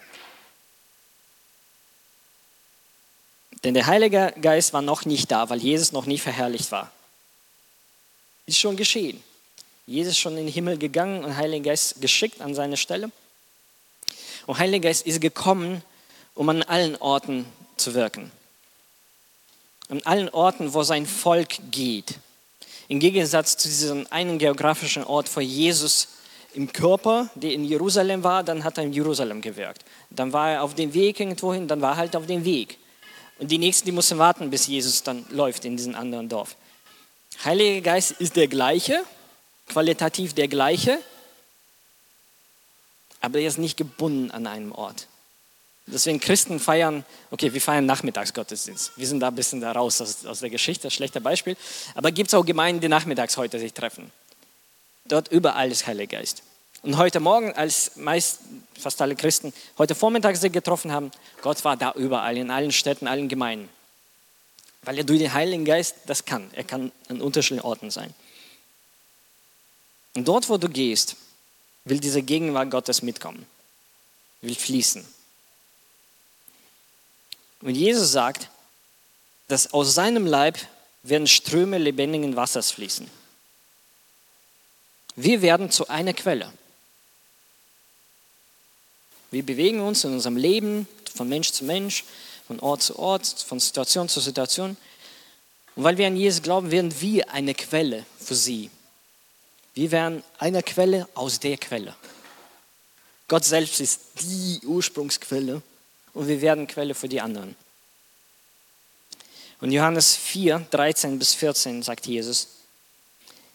Denn 3.64 3.74
der 3.74 3.86
Heilige 3.86 4.32
Geist 4.40 4.72
war 4.72 4.82
noch 4.82 5.04
nicht 5.06 5.32
da, 5.32 5.50
weil 5.50 5.58
Jesus 5.58 5.90
noch 5.90 6.06
nicht 6.06 6.22
verherrlicht 6.22 6.70
war. 6.70 6.92
Ist 8.46 8.60
schon 8.60 8.76
geschehen. 8.76 9.20
Jesus 9.86 10.18
schon 10.18 10.36
in 10.36 10.46
den 10.46 10.52
Himmel 10.52 10.78
gegangen 10.78 11.24
und 11.24 11.36
Heiliger 11.36 11.70
Geist 11.70 12.00
geschickt 12.00 12.40
an 12.40 12.54
seine 12.54 12.76
Stelle. 12.76 13.10
Und 14.46 14.58
Heiliger 14.58 14.88
Geist 14.88 15.06
ist 15.06 15.20
gekommen, 15.20 15.82
um 16.34 16.48
an 16.48 16.64
allen 16.64 16.96
Orten 16.96 17.46
zu 17.76 17.94
wirken. 17.94 18.32
An 19.88 20.02
allen 20.04 20.28
Orten, 20.30 20.74
wo 20.74 20.82
sein 20.82 21.06
Volk 21.06 21.70
geht. 21.70 22.18
Im 22.88 22.98
Gegensatz 22.98 23.56
zu 23.56 23.68
diesem 23.68 24.06
einen 24.10 24.38
geografischen 24.38 25.04
Ort, 25.04 25.34
wo 25.36 25.40
Jesus 25.40 26.08
im 26.54 26.72
Körper, 26.72 27.30
der 27.34 27.52
in 27.52 27.64
Jerusalem 27.64 28.24
war, 28.24 28.42
dann 28.42 28.64
hat 28.64 28.78
er 28.78 28.84
in 28.84 28.92
Jerusalem 28.92 29.40
gewirkt. 29.40 29.84
Dann 30.10 30.32
war 30.32 30.50
er 30.50 30.62
auf 30.62 30.74
dem 30.74 30.94
Weg 30.94 31.20
irgendwohin, 31.20 31.68
dann 31.68 31.80
war 31.80 31.92
er 31.92 31.96
halt 31.98 32.16
auf 32.16 32.26
dem 32.26 32.44
Weg. 32.44 32.78
Und 33.38 33.50
die 33.50 33.58
Nächsten, 33.58 33.86
die 33.86 33.92
mussten 33.92 34.18
warten, 34.18 34.50
bis 34.50 34.66
Jesus 34.66 35.02
dann 35.02 35.26
läuft 35.30 35.64
in 35.64 35.76
diesem 35.76 35.94
anderen 35.94 36.28
Dorf. 36.28 36.56
Heiliger 37.44 37.82
Geist 37.82 38.12
ist 38.12 38.34
der 38.34 38.48
gleiche, 38.48 39.04
qualitativ 39.66 40.34
der 40.34 40.48
gleiche, 40.48 40.98
aber 43.20 43.40
er 43.40 43.48
ist 43.48 43.58
nicht 43.58 43.76
gebunden 43.76 44.30
an 44.30 44.46
einem 44.46 44.72
Ort. 44.72 45.08
Deswegen 45.88 46.18
Christen 46.18 46.58
feiern, 46.58 47.04
okay, 47.30 47.52
wir 47.54 47.60
feiern 47.60 47.86
Nachmittagsgottesdienst. 47.86 48.92
Wir 48.96 49.06
sind 49.06 49.20
da 49.20 49.28
ein 49.28 49.34
bisschen 49.36 49.60
da 49.60 49.70
raus 49.70 50.00
aus, 50.00 50.26
aus 50.26 50.40
der 50.40 50.50
Geschichte, 50.50 50.90
schlechter 50.90 51.20
Beispiel. 51.20 51.56
Aber 51.94 52.10
gibt 52.10 52.28
es 52.28 52.34
auch 52.34 52.44
Gemeinden, 52.44 52.80
die 52.80 52.88
nachmittags 52.88 53.36
heute 53.36 53.60
sich 53.60 53.72
treffen. 53.72 54.10
Dort 55.04 55.28
überall 55.28 55.70
ist 55.70 55.86
Heiliger 55.86 56.18
Geist. 56.18 56.42
Und 56.82 56.96
heute 56.96 57.20
Morgen, 57.20 57.52
als 57.52 57.96
meist, 57.96 58.40
fast 58.78 59.00
alle 59.00 59.14
Christen 59.14 59.52
heute 59.78 59.94
Vormittag 59.94 60.36
sich 60.36 60.52
getroffen 60.52 60.90
haben, 60.90 61.12
Gott 61.40 61.64
war 61.64 61.76
da 61.76 61.92
überall, 61.92 62.36
in 62.36 62.50
allen 62.50 62.72
Städten, 62.72 63.06
allen 63.06 63.28
Gemeinden. 63.28 63.68
Weil 64.82 64.98
er 64.98 65.04
durch 65.04 65.20
den 65.20 65.32
Heiligen 65.32 65.64
Geist 65.64 65.96
das 66.06 66.24
kann. 66.24 66.50
Er 66.52 66.64
kann 66.64 66.90
an 67.08 67.20
unterschiedlichen 67.20 67.64
Orten 67.64 67.90
sein. 67.90 68.12
Und 70.16 70.26
dort, 70.26 70.48
wo 70.48 70.56
du 70.56 70.70
gehst, 70.70 71.16
will 71.84 72.00
diese 72.00 72.22
Gegenwart 72.22 72.70
Gottes 72.70 73.02
mitkommen, 73.02 73.46
will 74.40 74.54
fließen. 74.54 75.06
Und 77.60 77.74
Jesus 77.74 78.12
sagt, 78.12 78.48
dass 79.48 79.74
aus 79.74 79.94
seinem 79.94 80.24
Leib 80.24 80.58
werden 81.02 81.26
Ströme 81.26 81.76
lebendigen 81.76 82.34
Wassers 82.34 82.70
fließen. 82.70 83.08
Wir 85.16 85.42
werden 85.42 85.70
zu 85.70 85.86
einer 85.88 86.14
Quelle. 86.14 86.50
Wir 89.30 89.44
bewegen 89.44 89.80
uns 89.80 90.02
in 90.04 90.14
unserem 90.14 90.38
Leben 90.38 90.88
von 91.14 91.28
Mensch 91.28 91.52
zu 91.52 91.64
Mensch, 91.64 92.04
von 92.46 92.58
Ort 92.60 92.82
zu 92.82 92.98
Ort, 92.98 93.26
von 93.26 93.60
Situation 93.60 94.08
zu 94.08 94.20
Situation. 94.20 94.78
Und 95.74 95.84
weil 95.84 95.98
wir 95.98 96.06
an 96.06 96.16
Jesus 96.16 96.40
glauben, 96.40 96.70
werden 96.70 97.00
wir 97.02 97.30
eine 97.32 97.54
Quelle 97.54 98.06
für 98.18 98.34
sie. 98.34 98.70
Wir 99.76 99.90
werden 99.90 100.24
eine 100.38 100.62
Quelle 100.62 101.06
aus 101.14 101.38
der 101.38 101.58
Quelle. 101.58 101.94
Gott 103.28 103.44
selbst 103.44 103.78
ist 103.78 104.00
die 104.22 104.60
Ursprungsquelle 104.64 105.60
und 106.14 106.28
wir 106.28 106.40
werden 106.40 106.66
Quelle 106.66 106.94
für 106.94 107.10
die 107.10 107.20
anderen. 107.20 107.54
Und 109.60 109.72
Johannes 109.72 110.16
4, 110.16 110.66
13 110.70 111.18
bis 111.18 111.34
14 111.34 111.82
sagt 111.82 112.06
Jesus, 112.06 112.48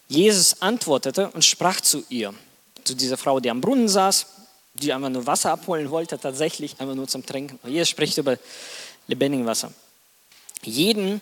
Jesus 0.09 0.61
antwortete 0.61 1.31
und 1.31 1.43
sprach 1.43 1.81
zu 1.81 2.03
ihr, 2.09 2.35
zu 2.83 2.93
dieser 2.93 3.17
Frau, 3.17 3.39
die 3.39 3.49
am 3.49 3.59
Brunnen 3.59 3.89
saß, 3.89 4.27
die 4.75 4.93
einfach 4.93 5.09
nur 5.09 5.25
Wasser 5.25 5.51
abholen 5.51 5.89
wollte, 5.89 6.19
tatsächlich 6.19 6.79
einfach 6.79 6.95
nur 6.95 7.07
zum 7.07 7.25
Trinken. 7.25 7.57
Und 7.63 7.71
Jesus 7.71 7.89
spricht 7.89 8.19
über 8.19 8.37
lebendiges 9.07 9.47
Wasser. 9.47 9.73
Jeden, 10.61 11.19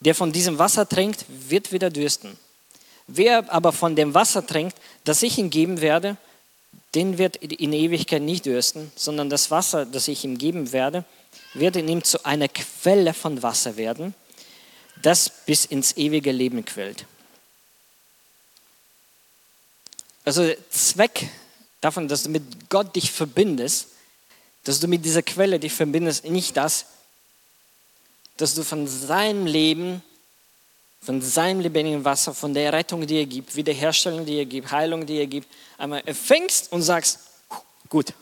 der 0.00 0.14
von 0.14 0.32
diesem 0.32 0.58
Wasser 0.58 0.88
trinkt, 0.88 1.26
wird 1.28 1.70
wieder 1.70 1.90
dürsten. 1.90 2.38
Wer 3.08 3.50
aber 3.52 3.72
von 3.72 3.96
dem 3.96 4.14
Wasser 4.14 4.46
trinkt, 4.46 4.76
das 5.04 5.22
ich 5.22 5.38
ihm 5.38 5.48
geben 5.50 5.80
werde, 5.80 6.16
den 6.94 7.18
wird 7.18 7.36
in 7.36 7.72
Ewigkeit 7.72 8.22
nicht 8.22 8.46
dürsten, 8.46 8.92
sondern 8.96 9.30
das 9.30 9.50
Wasser, 9.50 9.86
das 9.86 10.08
ich 10.08 10.24
ihm 10.24 10.38
geben 10.38 10.72
werde, 10.72 11.04
wird 11.54 11.76
in 11.76 11.88
ihm 11.88 12.04
zu 12.04 12.24
einer 12.24 12.48
Quelle 12.48 13.14
von 13.14 13.42
Wasser 13.42 13.76
werden, 13.76 14.14
das 15.02 15.30
bis 15.46 15.64
ins 15.64 15.96
ewige 15.96 16.32
Leben 16.32 16.64
quillt. 16.64 17.06
Also 20.24 20.52
Zweck 20.70 21.28
davon, 21.80 22.08
dass 22.08 22.24
du 22.24 22.28
mit 22.28 22.68
Gott 22.68 22.94
dich 22.94 23.10
verbindest, 23.10 23.88
dass 24.64 24.80
du 24.80 24.86
mit 24.86 25.04
dieser 25.04 25.22
Quelle 25.22 25.58
dich 25.58 25.72
verbindest, 25.72 26.24
nicht 26.26 26.56
das, 26.58 26.84
dass 28.36 28.54
du 28.54 28.64
von 28.64 28.86
seinem 28.86 29.46
Leben, 29.46 30.02
von 31.00 31.22
seinem 31.22 31.60
lebendigen 31.60 32.04
Wasser, 32.04 32.34
von 32.34 32.52
der 32.54 32.72
Rettung, 32.72 33.06
die 33.06 33.18
er 33.18 33.26
gibt, 33.26 33.54
Wiederherstellung, 33.56 34.26
die 34.26 34.38
er 34.38 34.46
gibt, 34.46 34.70
Heilung, 34.70 35.06
die 35.06 35.18
er 35.18 35.26
gibt, 35.26 35.48
einmal 35.78 36.02
empfängst 36.04 36.72
und 36.72 36.82
sagst, 36.82 37.20
gut. 37.88 38.12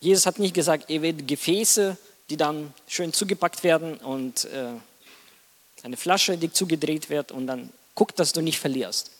Jesus 0.00 0.26
hat 0.26 0.38
nicht 0.38 0.54
gesagt, 0.54 0.90
er 0.90 1.02
wird 1.02 1.26
Gefäße, 1.26 1.96
die 2.30 2.36
dann 2.36 2.72
schön 2.88 3.12
zugepackt 3.12 3.62
werden 3.64 3.96
und 3.98 4.44
äh, 4.46 4.72
eine 5.82 5.96
Flasche, 5.96 6.36
die 6.38 6.52
zugedreht 6.52 7.10
wird 7.10 7.30
und 7.30 7.46
dann 7.46 7.70
guck, 7.94 8.16
dass 8.16 8.32
du 8.32 8.40
nicht 8.40 8.58
verlierst. 8.58 9.10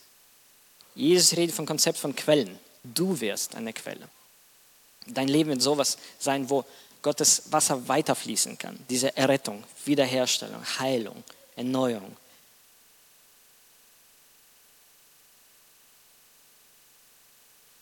Jesus 0.94 1.36
redet 1.36 1.54
vom 1.54 1.66
Konzept 1.66 1.98
von 1.98 2.14
Quellen. 2.14 2.58
Du 2.82 3.20
wirst 3.20 3.54
eine 3.54 3.72
Quelle. 3.72 4.08
Dein 5.06 5.28
Leben 5.28 5.50
wird 5.50 5.62
sowas 5.62 5.98
sein, 6.18 6.48
wo 6.48 6.64
Gottes 7.04 7.52
Wasser 7.52 7.86
weiterfließen 7.86 8.56
kann. 8.56 8.78
Diese 8.88 9.14
Errettung, 9.14 9.62
Wiederherstellung, 9.84 10.64
Heilung, 10.78 11.22
Erneuerung. 11.54 12.16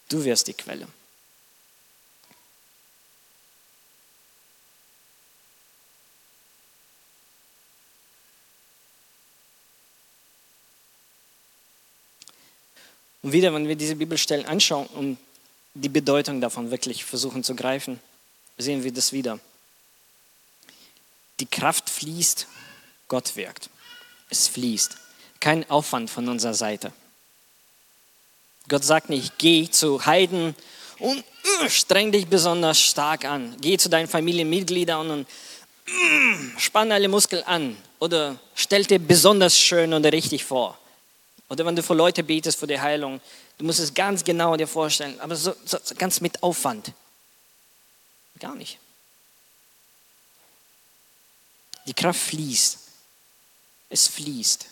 Du 0.09 0.25
wirst 0.25 0.49
die 0.49 0.55
Quelle. 0.55 0.88
Und 13.23 13.31
wieder, 13.31 13.55
wenn 13.55 13.69
wir 13.69 13.76
diese 13.76 13.95
Bibelstellen 13.95 14.47
anschauen 14.47 14.87
und 14.88 15.17
die 15.75 15.88
Bedeutung 15.88 16.41
davon 16.41 16.73
wirklich 16.73 17.05
versuchen 17.05 17.45
zu 17.45 17.55
greifen, 17.55 18.00
sehen 18.59 18.85
wir 18.85 18.93
das 18.93 19.13
wieder. 19.13 19.39
Die 21.41 21.47
Kraft 21.47 21.91
fließt, 21.91 22.47
Gott 23.09 23.37
wirkt. 23.37 23.71
Es 24.31 24.49
fließt. 24.49 24.97
Kein 25.41 25.69
Aufwand 25.71 26.09
von 26.09 26.29
unserer 26.29 26.55
Seite. 26.55 26.93
Gott 28.69 28.85
sagt 28.85 29.11
nicht, 29.11 29.39
geh 29.39 29.69
zu 29.69 30.07
Heiden 30.07 30.55
und 30.99 31.19
uh, 31.19 31.69
streng 31.69 32.13
dich 32.13 32.27
besonders 32.27 32.81
stark 32.81 33.25
an. 33.25 33.57
Geh 33.61 33.77
zu 33.77 33.89
deinen 33.89 34.07
Familienmitgliedern 34.07 35.11
und 35.11 35.27
uh, 35.27 36.59
spann 36.59 36.93
alle 36.93 37.09
Muskeln 37.09 37.43
an. 37.43 37.77
Oder 37.99 38.39
stell 38.55 38.85
dir 38.85 38.99
besonders 38.99 39.59
schön 39.59 39.93
und 39.93 40.05
richtig 40.07 40.45
vor. 40.45 40.79
Oder 41.49 41.67
wenn 41.67 41.77
du 41.77 41.83
für 41.83 41.95
Leute 41.95 42.23
betest, 42.23 42.59
für 42.59 42.67
die 42.67 42.81
Heilung, 42.81 43.21
du 43.59 43.65
musst 43.65 43.81
es 43.81 43.93
ganz 43.93 44.25
genau 44.25 44.57
dir 44.57 44.67
vorstellen, 44.67 45.21
aber 45.21 45.37
so, 45.37 45.55
so, 45.65 45.79
ganz 45.99 46.21
mit 46.21 46.43
Aufwand. 46.43 46.93
Gar 48.43 48.57
nicht. 48.57 48.77
Die 51.87 51.95
Kraft 51.95 52.19
fließt. 52.19 52.79
Es 53.89 54.09
fließt 54.09 54.67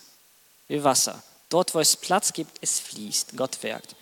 wie 0.67 0.83
Wasser. 0.83 1.23
Dort, 1.47 1.73
wo 1.73 1.79
es 1.79 1.95
Platz 1.95 2.33
gibt, 2.33 2.57
es 2.59 2.81
fließt. 2.81 3.37
Gott 3.37 3.63
wirkt. 3.63 3.95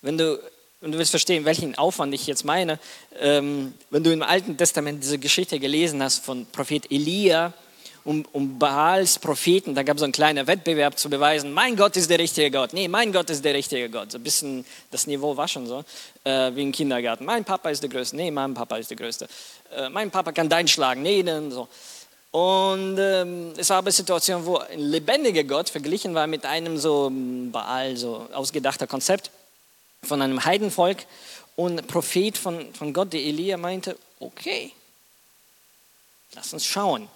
Wenn 0.00 0.16
du, 0.16 0.42
wenn 0.80 0.92
du 0.92 0.98
willst 0.98 1.10
verstehen, 1.10 1.44
welchen 1.44 1.74
Aufwand 1.74 2.14
ich 2.14 2.26
jetzt 2.26 2.46
meine, 2.46 2.78
ähm, 3.18 3.74
wenn 3.90 4.04
du 4.04 4.10
im 4.10 4.22
Alten 4.22 4.56
Testament 4.56 5.02
diese 5.02 5.18
Geschichte 5.18 5.60
gelesen 5.60 6.02
hast 6.02 6.24
von 6.24 6.46
Prophet 6.46 6.90
Elia, 6.90 7.52
um, 8.04 8.24
um 8.32 8.58
Baals 8.58 9.18
Propheten, 9.18 9.74
da 9.74 9.82
gab 9.82 9.96
es 9.96 10.00
so 10.00 10.04
einen 10.04 10.12
kleinen 10.12 10.46
Wettbewerb 10.46 10.98
zu 10.98 11.08
beweisen, 11.08 11.52
mein 11.52 11.74
Gott 11.74 11.96
ist 11.96 12.10
der 12.10 12.18
richtige 12.18 12.50
Gott. 12.50 12.72
Nee, 12.74 12.86
mein 12.86 13.12
Gott 13.12 13.30
ist 13.30 13.44
der 13.44 13.54
richtige 13.54 13.88
Gott. 13.88 14.12
So 14.12 14.18
ein 14.18 14.22
bisschen, 14.22 14.64
das 14.90 15.06
Niveau 15.06 15.36
war 15.36 15.48
schon 15.48 15.66
so, 15.66 15.84
äh, 16.24 16.54
wie 16.54 16.62
im 16.62 16.72
Kindergarten. 16.72 17.24
Mein 17.24 17.44
Papa 17.44 17.70
ist 17.70 17.82
der 17.82 17.88
Größte. 17.88 18.16
Nee, 18.16 18.30
mein 18.30 18.52
Papa 18.52 18.76
ist 18.76 18.90
der 18.90 18.96
Größte. 18.96 19.26
Äh, 19.74 19.88
mein 19.88 20.10
Papa 20.10 20.32
kann 20.32 20.48
deinen 20.48 20.68
schlagen. 20.68 21.02
Nee, 21.02 21.22
dann 21.22 21.50
so. 21.50 21.68
Und 22.30 22.98
ähm, 22.98 23.52
es 23.56 23.70
war 23.70 23.78
eine 23.78 23.92
Situation, 23.92 24.44
wo 24.44 24.58
ein 24.58 24.80
lebendiger 24.80 25.44
Gott 25.44 25.70
verglichen 25.70 26.14
war 26.14 26.26
mit 26.26 26.44
einem 26.44 26.76
so 26.76 27.10
Baal, 27.10 27.96
so 27.96 28.26
ausgedachter 28.32 28.86
Konzept 28.86 29.30
von 30.02 30.20
einem 30.20 30.44
Heidenvolk. 30.44 30.98
Und 31.56 31.86
Prophet 31.86 32.36
von, 32.36 32.74
von 32.74 32.92
Gott, 32.92 33.12
der 33.12 33.20
Elia, 33.20 33.56
meinte, 33.56 33.96
okay, 34.18 34.72
lass 36.34 36.52
uns 36.52 36.66
schauen. 36.66 37.08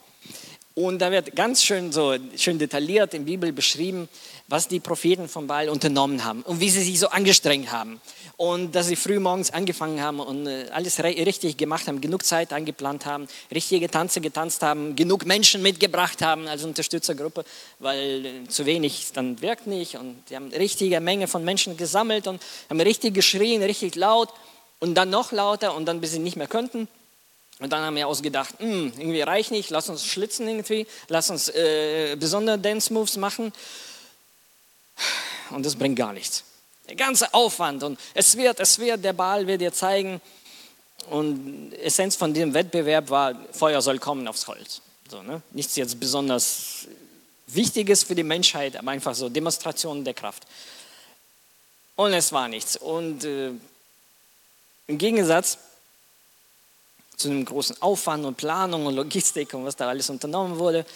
Und 0.78 1.00
da 1.00 1.11
wird 1.11 1.35
ganz 1.35 1.64
schön 1.64 1.90
so 1.90 2.14
schön 2.37 2.56
detailliert 2.56 3.12
in 3.12 3.25
der 3.25 3.32
Bibel 3.32 3.52
beschrieben, 3.52 4.08
was 4.47 4.68
die 4.68 4.78
Propheten 4.78 5.28
von 5.28 5.49
Baal 5.49 5.70
unternommen 5.70 6.23
haben 6.23 6.42
und 6.42 6.61
wie 6.61 6.70
sie 6.70 6.85
sich 6.85 7.00
so 7.00 7.08
angestrengt 7.08 7.73
haben. 7.73 8.00
Und 8.37 8.76
dass 8.76 8.87
sie 8.87 8.94
früh 8.94 9.18
morgens 9.18 9.50
angefangen 9.50 10.00
haben 10.00 10.20
und 10.20 10.47
äh, 10.47 10.66
alles 10.70 11.02
richtig 11.02 11.56
gemacht 11.56 11.88
haben, 11.88 12.00
genug 12.00 12.25
Zeit 12.25 12.52
eingeplant 12.52 13.06
haben, 13.06 13.26
richtige 13.52 13.90
Tanze 13.90 14.20
getanzt 14.20 14.62
haben, 14.62 14.94
genug 14.94 15.26
Menschen 15.26 15.62
mitgebracht 15.62 16.23
haben 16.23 16.47
als 16.47 16.62
Unterstützergruppe, 16.62 17.44
weil 17.80 18.25
äh, 18.25 18.49
zu 18.49 18.64
wenig 18.64 19.08
dann 19.12 19.42
wirkt 19.42 19.66
nicht. 19.66 19.97
Und 19.97 20.23
die 20.30 20.37
haben 20.37 20.47
eine 20.47 20.61
richtige 20.61 21.00
Menge 21.00 21.26
von 21.26 21.42
Menschen 21.42 21.76
gesammelt 21.76 22.28
und 22.28 22.40
haben 22.70 22.80
richtig 22.80 23.14
geschrien, 23.14 23.64
richtig 23.64 23.97
laut 23.97 24.28
und 24.78 24.94
dann 24.94 25.11
noch 25.11 25.32
lauter 25.32 25.75
und 25.75 25.87
dann 25.87 26.00
bis 26.00 26.12
sie 26.12 26.20
nicht 26.20 26.37
mehr 26.37 26.47
könnten. 26.47 26.87
Und 27.61 27.73
dann 27.73 27.83
haben 27.83 27.97
wir 27.97 28.07
ausgedacht, 28.07 28.55
hm, 28.59 28.93
irgendwie 28.97 29.23
reicht 29.23 29.50
nicht, 29.50 29.71
lass 29.71 29.88
uns 29.88 30.05
schlitzen 30.07 30.47
irgendwie, 30.47 30.87
lass 31.09 31.29
uns 31.31 31.49
äh, 31.49 32.17
besondere 32.17 32.59
Dance 32.59 32.93
Moves 32.93 33.17
machen. 33.17 33.53
Und 35.50 35.67
das 35.67 35.75
bringt 35.75 35.97
gar 35.97 36.12
nichts. 36.12 36.45
Der 36.88 36.97
ganze 36.97 37.33
Aufwand 37.35 37.83
und 37.83 37.99
es 38.15 38.37
wird, 38.37 38.61
es 38.61 38.79
wird, 38.79 39.05
der 39.05 39.12
Ball 39.12 39.47
wird 39.47 39.61
dir 39.61 39.73
zeigen. 39.73 40.21
Und 41.11 41.73
Essenz 41.75 42.17
von 42.17 42.33
dem 42.35 42.55
Wettbewerb 42.55 43.11
war, 43.11 43.35
Feuer 43.53 43.81
soll 43.83 43.99
kommen 43.99 44.29
aufs 44.29 44.47
Holz. 44.47 44.81
So, 45.11 45.23
ne? 45.23 45.43
Nichts 45.53 45.77
jetzt 45.77 45.99
besonders 45.99 46.87
Wichtiges 47.47 48.05
für 48.05 48.15
die 48.15 48.23
Menschheit, 48.23 48.77
aber 48.77 48.91
einfach 48.91 49.15
so 49.15 49.29
Demonstrationen 49.29 50.05
der 50.05 50.15
Kraft. 50.15 50.47
Und 51.97 52.12
es 52.12 52.31
war 52.33 52.49
nichts. 52.49 52.77
Und 52.77 53.25
äh, 53.25 53.50
im 54.87 54.99
Gegensatz 54.99 55.59
zu 57.19 57.29
einem 57.29 57.45
großen 57.45 57.83
Aufwand 57.83 58.25
und 58.25 58.37
Planung 58.37 58.87
und 58.87 58.95
Logistik 58.95 59.53
und 59.53 59.65
was 59.65 59.77
da 59.77 59.89
alles 59.89 60.09
unternommen 60.09 60.59
wurde, 60.59 60.87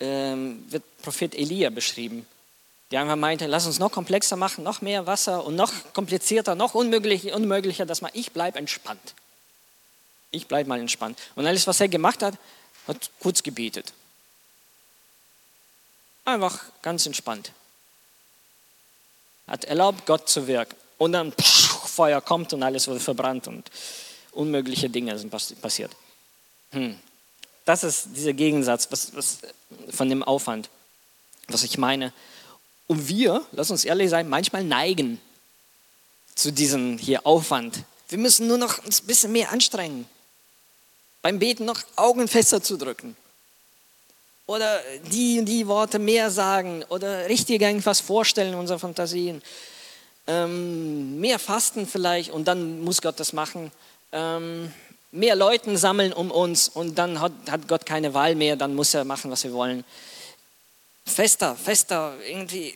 ähm, 0.00 0.64
wird 0.68 0.82
Prophet 1.00 1.34
Elia 1.34 1.70
beschrieben. 1.70 2.26
Der 2.90 3.00
einfach 3.00 3.16
meinte, 3.16 3.46
lass 3.46 3.66
uns 3.66 3.78
noch 3.78 3.92
komplexer 3.92 4.36
machen, 4.36 4.64
noch 4.64 4.80
mehr 4.80 5.06
Wasser 5.06 5.46
und 5.46 5.54
noch 5.54 5.72
komplizierter, 5.92 6.56
noch 6.56 6.74
unmöglich, 6.74 7.32
unmöglicher, 7.32 7.86
dass 7.86 8.00
man, 8.00 8.10
ich 8.14 8.32
bleibe 8.32 8.58
entspannt. 8.58 9.14
Ich 10.32 10.48
bleibe 10.48 10.68
mal 10.68 10.80
entspannt. 10.80 11.18
Und 11.36 11.46
alles, 11.46 11.68
was 11.68 11.80
er 11.80 11.88
gemacht 11.88 12.22
hat, 12.22 12.34
hat 12.88 13.10
kurz 13.20 13.44
gebetet. 13.44 13.92
Einfach 16.24 16.60
ganz 16.82 17.06
entspannt. 17.06 17.52
Hat 19.46 19.64
erlaubt, 19.64 20.04
Gott 20.06 20.28
zu 20.28 20.48
wirken. 20.48 20.76
Und 20.98 21.12
dann 21.12 21.32
pff, 21.32 21.88
Feuer 21.88 22.20
kommt 22.20 22.52
und 22.52 22.62
alles 22.64 22.88
wurde 22.88 23.00
verbrannt 23.00 23.46
und 23.46 23.70
unmögliche 24.32 24.90
Dinge 24.90 25.18
sind 25.18 25.30
passiert. 25.30 25.90
Hm. 26.70 26.98
Das 27.64 27.84
ist 27.84 28.08
dieser 28.14 28.32
Gegensatz 28.32 28.88
was, 28.90 29.14
was, 29.14 29.38
von 29.90 30.08
dem 30.08 30.22
Aufwand, 30.22 30.70
was 31.48 31.62
ich 31.62 31.78
meine. 31.78 32.12
Und 32.86 33.08
wir, 33.08 33.44
lass 33.52 33.70
uns 33.70 33.84
ehrlich 33.84 34.10
sein, 34.10 34.28
manchmal 34.28 34.64
neigen 34.64 35.20
zu 36.34 36.52
diesem 36.52 36.98
hier 36.98 37.26
Aufwand. 37.26 37.84
Wir 38.08 38.18
müssen 38.18 38.48
nur 38.48 38.58
noch 38.58 38.78
ein 38.78 39.06
bisschen 39.06 39.32
mehr 39.32 39.52
anstrengen. 39.52 40.06
Beim 41.22 41.38
Beten 41.38 41.64
noch 41.64 41.80
Augen 41.96 42.26
fester 42.26 42.62
zu 42.62 42.76
drücken. 42.76 43.16
Oder 44.46 44.80
die 45.12 45.38
und 45.38 45.44
die 45.44 45.68
Worte 45.68 46.00
mehr 46.00 46.30
sagen. 46.30 46.84
Oder 46.88 47.28
richtig 47.28 47.62
irgendwas 47.62 48.00
vorstellen 48.00 48.54
in 48.54 48.58
unseren 48.58 48.80
Fantasien. 48.80 49.42
Ähm, 50.26 51.20
mehr 51.20 51.38
fasten 51.38 51.86
vielleicht 51.86 52.30
und 52.30 52.48
dann 52.48 52.80
muss 52.82 53.00
Gott 53.00 53.20
das 53.20 53.32
machen. 53.32 53.70
Ähm, 54.12 54.72
mehr 55.12 55.36
Leuten 55.36 55.76
sammeln 55.76 56.12
um 56.12 56.30
uns 56.30 56.68
und 56.68 56.96
dann 56.96 57.20
hat, 57.20 57.32
hat 57.50 57.68
Gott 57.68 57.86
keine 57.86 58.14
Wahl 58.14 58.34
mehr, 58.34 58.56
dann 58.56 58.74
muss 58.74 58.94
er 58.94 59.04
machen, 59.04 59.30
was 59.30 59.44
wir 59.44 59.52
wollen. 59.52 59.84
Fester, 61.04 61.56
fester, 61.56 62.14
irgendwie 62.26 62.74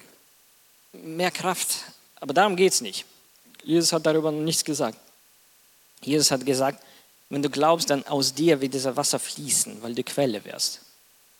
mehr 0.92 1.30
Kraft. 1.30 1.76
Aber 2.20 2.34
darum 2.34 2.56
geht 2.56 2.72
es 2.72 2.80
nicht. 2.80 3.04
Jesus 3.62 3.92
hat 3.92 4.06
darüber 4.06 4.32
nichts 4.32 4.64
gesagt. 4.64 4.98
Jesus 6.02 6.30
hat 6.30 6.44
gesagt, 6.44 6.82
wenn 7.30 7.42
du 7.42 7.50
glaubst, 7.50 7.90
dann 7.90 8.06
aus 8.06 8.34
dir 8.34 8.60
wird 8.60 8.74
dieser 8.74 8.96
Wasser 8.96 9.18
fließen, 9.18 9.82
weil 9.82 9.94
du 9.94 10.02
Quelle 10.02 10.44
wirst. 10.44 10.80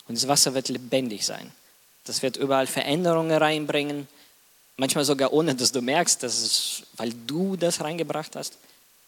Und 0.08 0.16
das 0.16 0.28
Wasser 0.28 0.54
wird 0.54 0.68
lebendig 0.68 1.24
sein. 1.24 1.52
Das 2.04 2.22
wird 2.22 2.36
überall 2.36 2.66
Veränderungen 2.66 3.32
reinbringen. 3.32 4.08
Manchmal 4.76 5.04
sogar 5.04 5.32
ohne, 5.32 5.54
dass 5.54 5.72
du 5.72 5.80
merkst, 5.80 6.22
dass 6.22 6.42
es, 6.42 6.82
weil 6.96 7.12
du 7.26 7.56
das 7.56 7.80
reingebracht 7.80 8.36
hast. 8.36 8.58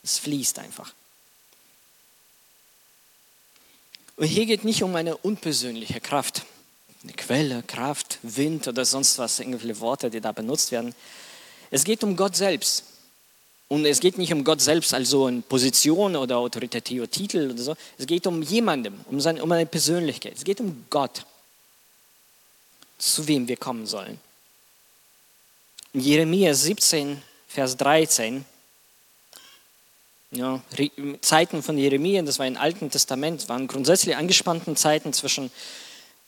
Es 0.07 0.19
fließt 0.19 0.61
einfach. 0.61 0.95
Und 4.15 4.27
hier 4.29 4.47
geht 4.47 4.63
nicht 4.63 4.85
um 4.85 4.95
eine 4.95 5.17
unpersönliche 5.17 6.01
Kraft. 6.01 6.47
Eine 7.03 7.13
Quelle, 7.15 7.65
Kraft, 7.65 8.21
Wind 8.23 8.69
oder 8.69 8.85
sonst 8.85 9.19
was, 9.19 9.41
irgendwelche 9.41 9.81
Worte, 9.81 10.09
die 10.09 10.21
da 10.21 10.31
benutzt 10.31 10.71
werden. 10.71 10.95
Es 11.73 11.83
geht 11.83 12.05
um 12.05 12.15
Gott 12.15 12.37
selbst. 12.37 12.85
Und 13.67 13.85
es 13.85 13.99
geht 13.99 14.17
nicht 14.17 14.33
um 14.33 14.45
Gott 14.45 14.61
selbst, 14.61 14.95
also 14.95 15.27
in 15.27 15.43
Position 15.43 16.15
oder 16.15 16.39
autoritativer 16.39 17.11
Titel 17.11 17.51
oder 17.51 17.61
so. 17.61 17.75
Es 17.99 18.07
geht 18.07 18.29
um 18.29 18.43
jemandem, 18.43 19.01
um, 19.11 19.21
seine, 19.21 19.43
um 19.43 19.51
eine 19.51 19.67
Persönlichkeit. 19.67 20.35
Es 20.37 20.45
geht 20.45 20.61
um 20.61 20.87
Gott, 20.89 21.27
zu 22.97 23.27
wem 23.27 23.49
wir 23.49 23.57
kommen 23.57 23.87
sollen. 23.87 24.21
In 25.95 26.01
Jeremia 26.01 26.55
17, 26.55 27.21
Vers 27.49 27.77
13, 27.77 28.45
ja, 30.31 30.61
Zeiten 31.21 31.63
von 31.63 31.79
Jeremia, 31.79 32.23
das 32.23 32.39
war 32.39 32.47
im 32.47 32.57
Alten 32.57 32.91
Testament, 32.91 33.49
waren 33.49 33.67
grundsätzlich 33.67 34.17
angespannten 34.17 34.77
Zeiten 34.77 35.13
zwischen, 35.13 35.51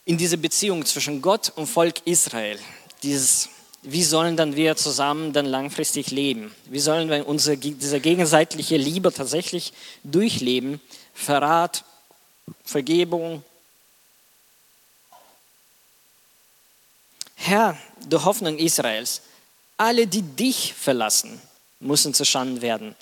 in 0.05 0.17
dieser 0.17 0.37
Beziehung 0.37 0.85
zwischen 0.85 1.21
Gott 1.21 1.51
und 1.55 1.67
Volk 1.67 2.01
Israel. 2.05 2.57
Dieses 3.03 3.49
wie 3.81 4.03
sollen 4.03 4.35
dann 4.35 4.55
wir 4.55 4.75
zusammen 4.75 5.31
dann 5.31 5.45
langfristig 5.45 6.11
leben? 6.11 6.53
Wie 6.65 6.79
sollen 6.79 7.09
wir 7.09 7.27
unsere, 7.27 7.57
diese 7.57 7.99
gegenseitige 7.99 8.75
Liebe 8.77 9.13
tatsächlich 9.13 9.71
durchleben? 10.03 10.81
Verrat, 11.13 11.85
Vergebung. 12.65 13.43
Herr, 17.35 17.77
du 18.05 18.23
Hoffnung 18.25 18.57
Israels, 18.57 19.21
alle, 19.77 20.07
die 20.07 20.23
dich 20.23 20.73
verlassen, 20.73 21.41
müssen 21.79 22.13
zu 22.13 22.25
Schanden 22.25 22.61
werden. 22.61 22.95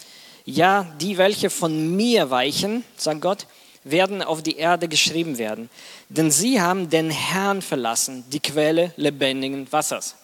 Ja, 0.50 0.88
die, 1.01 1.18
welche 1.18 1.50
von 1.50 1.98
mir 1.98 2.30
weichen, 2.30 2.86
sagt 2.96 3.20
Gott, 3.20 3.48
werden 3.84 4.22
auf 4.22 4.42
die 4.42 4.56
Erde 4.56 4.88
geschrieben 4.88 5.38
werden. 5.38 5.70
Denn 6.08 6.32
sie 6.32 6.62
haben 6.62 6.89
den 6.89 7.10
Herrn 7.10 7.62
verlassen, 7.62 8.24
die 8.32 8.39
Quelle 8.39 8.94
lebendigen 8.96 9.70
Wassers. 9.74 10.16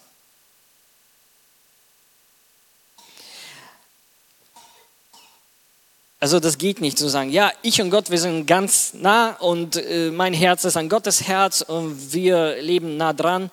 Also 6.20 6.40
das 6.40 6.56
geht 6.56 6.80
nicht 6.80 6.96
zu 6.96 7.10
sagen, 7.10 7.28
ja, 7.28 7.52
ich 7.60 7.82
und 7.82 7.90
Gott, 7.90 8.08
wir 8.08 8.18
sind 8.18 8.46
ganz 8.46 8.94
nah 8.94 9.32
und 9.40 9.76
äh, 9.76 10.10
mein 10.10 10.32
Herz 10.32 10.64
ist 10.64 10.78
ein 10.78 10.88
Gottes 10.88 11.28
Herz 11.28 11.60
und 11.60 12.14
wir 12.14 12.62
leben 12.62 12.96
nah 12.96 13.12
dran, 13.12 13.50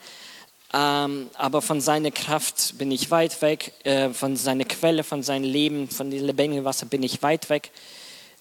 aber 0.74 1.62
von 1.62 1.82
seiner 1.82 2.12
Kraft 2.12 2.78
bin 2.78 2.92
ich 2.92 3.12
weit 3.12 3.42
weg, 3.42 3.74
äh, 3.84 4.10
von 4.10 4.38
seiner 4.38 4.66
Quelle, 4.66 5.04
von 5.04 5.22
seinem 5.22 5.44
Leben, 5.44 5.90
von 5.90 6.10
dem 6.10 6.26
lebendigen 6.26 6.66
Wasser 6.66 6.86
bin 6.86 7.04
ich 7.04 7.22
weit 7.22 7.50
weg. 7.50 7.72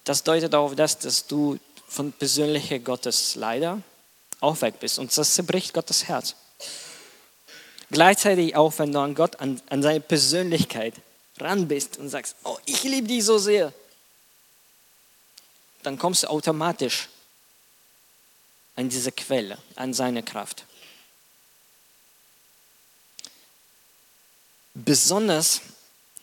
Das 0.05 0.23
deutet 0.23 0.55
auf 0.55 0.75
das, 0.77 0.99
dass 0.99 1.27
du 1.27 1.59
von 1.89 2.13
persönlicher 2.13 2.79
Gottes 2.79 3.35
leider 3.35 3.83
auch 4.41 4.61
weg 4.63 4.75
bist 4.81 4.99
und 4.99 5.17
das 5.17 5.35
zerbricht 5.35 5.75
Gottes 5.75 6.07
Herz. 6.07 6.37
Gleichzeitig 7.91 8.55
auch, 8.55 8.73
wenn 8.79 8.93
du 8.93 9.01
an 9.01 9.15
Gott, 9.15 9.41
an, 9.41 9.61
an 9.69 9.83
seine 9.83 10.01
Persönlichkeit 10.01 10.95
ran 11.39 11.67
bist 11.67 11.99
und 11.99 12.09
sagst, 12.09 12.37
oh, 12.45 12.57
ich 12.65 12.85
liebe 12.85 13.09
dich 13.09 13.25
so 13.25 13.39
sehr 13.39 13.73
dann 15.83 15.99
kommst 15.99 16.25
du 16.25 16.31
automatisch 16.31 17.09
an 18.77 18.89
diese 18.89 19.13
Quelle, 19.13 19.59
an 19.77 19.93
seine 19.93 20.23
Kraft. 20.23 20.65
Besonders 24.85 25.61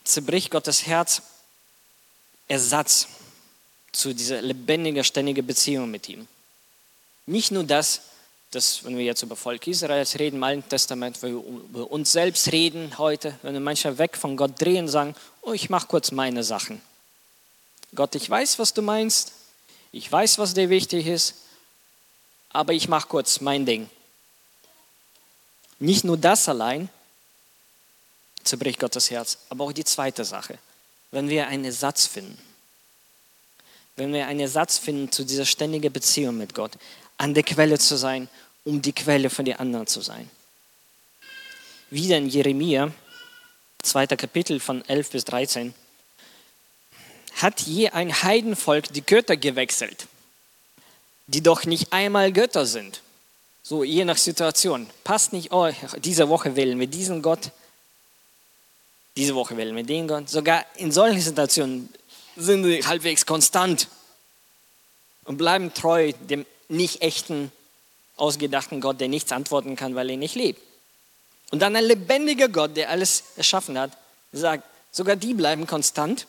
zerbricht 0.04 0.50
Gottes 0.50 0.86
Herz 0.86 1.22
Ersatz 2.48 3.06
zu 3.92 4.14
dieser 4.14 4.42
lebendigen, 4.42 5.04
ständigen 5.04 5.46
Beziehung 5.46 5.90
mit 5.90 6.08
ihm. 6.08 6.26
Nicht 7.26 7.50
nur 7.50 7.64
das, 7.64 8.00
dass, 8.50 8.84
wenn 8.84 8.96
wir 8.96 9.04
jetzt 9.04 9.22
über 9.22 9.36
Volk 9.36 9.66
Israels 9.66 10.18
reden, 10.18 10.36
im 10.36 10.42
Alten 10.42 10.68
Testament, 10.68 11.22
wenn 11.22 11.34
wir 11.34 11.44
über 11.44 11.90
uns 11.90 12.10
selbst 12.10 12.50
reden 12.50 12.96
heute, 12.98 13.38
wenn 13.42 13.52
wir 13.52 13.60
manchmal 13.60 13.98
weg 13.98 14.16
von 14.16 14.36
Gott 14.36 14.60
drehen 14.60 14.86
und 14.86 14.88
sagen, 14.88 15.14
oh, 15.42 15.52
ich 15.52 15.68
mache 15.68 15.86
kurz 15.86 16.10
meine 16.10 16.42
Sachen. 16.42 16.80
Gott, 17.94 18.14
ich 18.14 18.28
weiß, 18.28 18.58
was 18.58 18.72
du 18.72 18.82
meinst, 18.82 19.32
ich 19.92 20.10
weiß, 20.10 20.38
was 20.38 20.54
dir 20.54 20.70
wichtig 20.70 21.06
ist, 21.06 21.34
aber 22.50 22.72
ich 22.72 22.88
mache 22.88 23.08
kurz 23.08 23.40
mein 23.40 23.66
Ding. 23.66 23.88
Nicht 25.78 26.04
nur 26.04 26.16
das 26.16 26.48
allein 26.48 26.88
zerbricht 28.48 28.80
Gottes 28.80 29.10
Herz, 29.10 29.38
aber 29.48 29.64
auch 29.64 29.72
die 29.72 29.84
zweite 29.84 30.24
Sache. 30.24 30.58
Wenn 31.10 31.28
wir 31.28 31.46
einen 31.46 31.64
Ersatz 31.64 32.06
finden, 32.06 32.38
wenn 33.96 34.12
wir 34.12 34.26
einen 34.26 34.40
Ersatz 34.40 34.78
finden 34.78 35.10
zu 35.10 35.24
dieser 35.24 35.44
ständigen 35.44 35.92
Beziehung 35.92 36.36
mit 36.36 36.54
Gott, 36.54 36.72
an 37.16 37.34
der 37.34 37.42
Quelle 37.42 37.78
zu 37.78 37.96
sein, 37.96 38.28
um 38.64 38.80
die 38.80 38.92
Quelle 38.92 39.28
für 39.30 39.44
die 39.44 39.54
anderen 39.54 39.86
zu 39.86 40.00
sein. 40.00 40.30
Wieder 41.90 42.18
in 42.18 42.28
Jeremia, 42.28 42.92
zweiter 43.82 44.16
Kapitel 44.16 44.60
von 44.60 44.84
11 44.84 45.10
bis 45.10 45.24
13 45.24 45.74
hat 47.36 47.60
je 47.62 47.90
ein 47.90 48.22
Heidenvolk 48.22 48.92
die 48.92 49.02
Götter 49.04 49.36
gewechselt, 49.36 50.06
die 51.26 51.42
doch 51.42 51.64
nicht 51.64 51.92
einmal 51.92 52.32
Götter 52.32 52.66
sind. 52.66 53.02
So, 53.62 53.84
je 53.84 54.04
nach 54.04 54.16
Situation. 54.16 54.88
Passt 55.04 55.32
nicht, 55.32 55.52
oh, 55.52 55.70
diese 55.98 56.28
Woche 56.28 56.56
wählen 56.56 56.78
wir 56.80 56.86
diesen 56.86 57.22
Gott, 57.22 57.52
diese 59.18 59.34
Woche 59.34 59.56
wählen 59.56 59.76
wir 59.76 59.82
den 59.82 60.08
Gott. 60.08 60.30
Sogar 60.30 60.64
in 60.76 60.92
solchen 60.92 61.20
Situationen 61.20 61.92
sind 62.36 62.64
sie 62.64 62.82
halbwegs 62.86 63.26
konstant 63.26 63.88
und 65.24 65.36
bleiben 65.36 65.74
treu 65.74 66.12
dem 66.30 66.46
nicht 66.68 67.02
echten, 67.02 67.52
ausgedachten 68.16 68.80
Gott, 68.80 69.00
der 69.00 69.08
nichts 69.08 69.32
antworten 69.32 69.76
kann, 69.76 69.94
weil 69.94 70.08
er 70.10 70.16
nicht 70.16 70.34
lebt. 70.34 70.62
Und 71.50 71.60
dann 71.60 71.76
ein 71.76 71.84
lebendiger 71.84 72.48
Gott, 72.48 72.76
der 72.76 72.90
alles 72.90 73.24
erschaffen 73.36 73.78
hat, 73.78 73.92
sagt, 74.32 74.64
sogar 74.92 75.16
die 75.16 75.34
bleiben 75.34 75.66
konstant 75.66 76.26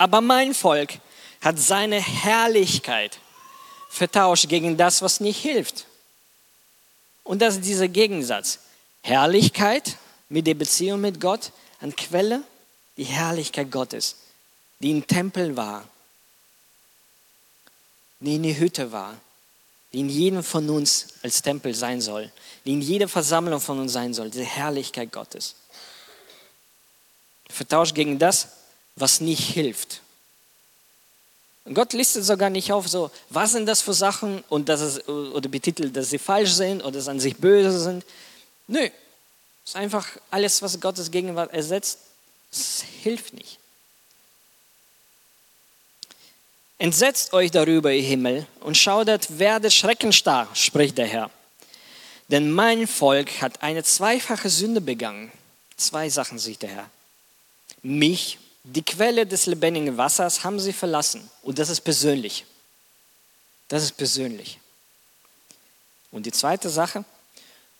aber 0.00 0.22
mein 0.22 0.54
Volk 0.54 0.94
hat 1.42 1.58
seine 1.58 2.00
Herrlichkeit 2.00 3.18
vertauscht 3.90 4.48
gegen 4.48 4.78
das, 4.78 5.02
was 5.02 5.20
nicht 5.20 5.42
hilft. 5.42 5.84
Und 7.22 7.42
das 7.42 7.56
ist 7.56 7.66
dieser 7.66 7.86
Gegensatz. 7.86 8.60
Herrlichkeit 9.02 9.98
mit 10.30 10.46
der 10.46 10.54
Beziehung 10.54 11.02
mit 11.02 11.20
Gott 11.20 11.52
an 11.80 11.94
Quelle, 11.94 12.42
die 12.96 13.04
Herrlichkeit 13.04 13.70
Gottes, 13.70 14.16
die 14.78 14.90
im 14.90 15.06
Tempel 15.06 15.56
war, 15.56 15.86
die 18.20 18.36
in 18.36 18.42
der 18.42 18.58
Hütte 18.58 18.92
war, 18.92 19.18
die 19.92 20.00
in 20.00 20.08
jedem 20.08 20.42
von 20.42 20.68
uns 20.70 21.08
als 21.22 21.42
Tempel 21.42 21.74
sein 21.74 22.00
soll, 22.00 22.32
die 22.64 22.72
in 22.72 22.80
jeder 22.80 23.08
Versammlung 23.08 23.60
von 23.60 23.80
uns 23.80 23.92
sein 23.92 24.14
soll, 24.14 24.30
diese 24.30 24.44
Herrlichkeit 24.44 25.12
Gottes. 25.12 25.56
Vertauscht 27.48 27.94
gegen 27.94 28.18
das, 28.18 28.48
was 28.94 29.20
nicht 29.20 29.52
hilft. 29.52 30.02
Und 31.64 31.74
Gott 31.74 31.92
listet 31.92 32.24
sogar 32.24 32.50
nicht 32.50 32.72
auf, 32.72 32.88
so, 32.88 33.10
was 33.30 33.52
sind 33.52 33.66
das 33.66 33.80
für 33.80 33.94
Sachen 33.94 34.44
und 34.48 34.68
dass 34.68 34.80
es, 34.80 35.08
oder 35.08 35.48
betitelt, 35.48 35.96
dass 35.96 36.10
sie 36.10 36.18
falsch 36.18 36.52
sind 36.52 36.82
oder 36.82 36.92
dass 36.92 37.04
sie 37.06 37.10
an 37.10 37.20
sich 37.20 37.36
böse 37.36 37.80
sind. 37.80 38.04
Nö, 38.66 38.88
ist 39.70 39.76
einfach 39.76 40.08
alles, 40.32 40.62
was 40.62 40.80
Gottes 40.80 41.12
Gegenwart 41.12 41.52
ersetzt, 41.52 42.00
es 42.50 42.82
hilft 43.04 43.34
nicht. 43.34 43.60
Entsetzt 46.78 47.32
euch 47.32 47.52
darüber, 47.52 47.92
ihr 47.92 48.02
Himmel, 48.02 48.48
und 48.58 48.76
schaudert, 48.76 49.38
werdet 49.38 49.72
schreckenstarr, 49.72 50.48
spricht 50.54 50.98
der 50.98 51.06
Herr. 51.06 51.30
Denn 52.26 52.50
mein 52.50 52.88
Volk 52.88 53.42
hat 53.42 53.62
eine 53.62 53.84
zweifache 53.84 54.50
Sünde 54.50 54.80
begangen. 54.80 55.30
Zwei 55.76 56.08
Sachen 56.08 56.40
sieht 56.40 56.62
der 56.62 56.70
Herr. 56.70 56.90
Mich, 57.82 58.38
die 58.64 58.82
Quelle 58.82 59.24
des 59.24 59.46
lebendigen 59.46 59.96
Wassers, 59.96 60.42
haben 60.42 60.58
sie 60.58 60.72
verlassen. 60.72 61.30
Und 61.42 61.60
das 61.60 61.68
ist 61.68 61.82
persönlich. 61.82 62.44
Das 63.68 63.84
ist 63.84 63.96
persönlich. 63.96 64.58
Und 66.10 66.26
die 66.26 66.32
zweite 66.32 66.70
Sache, 66.70 67.04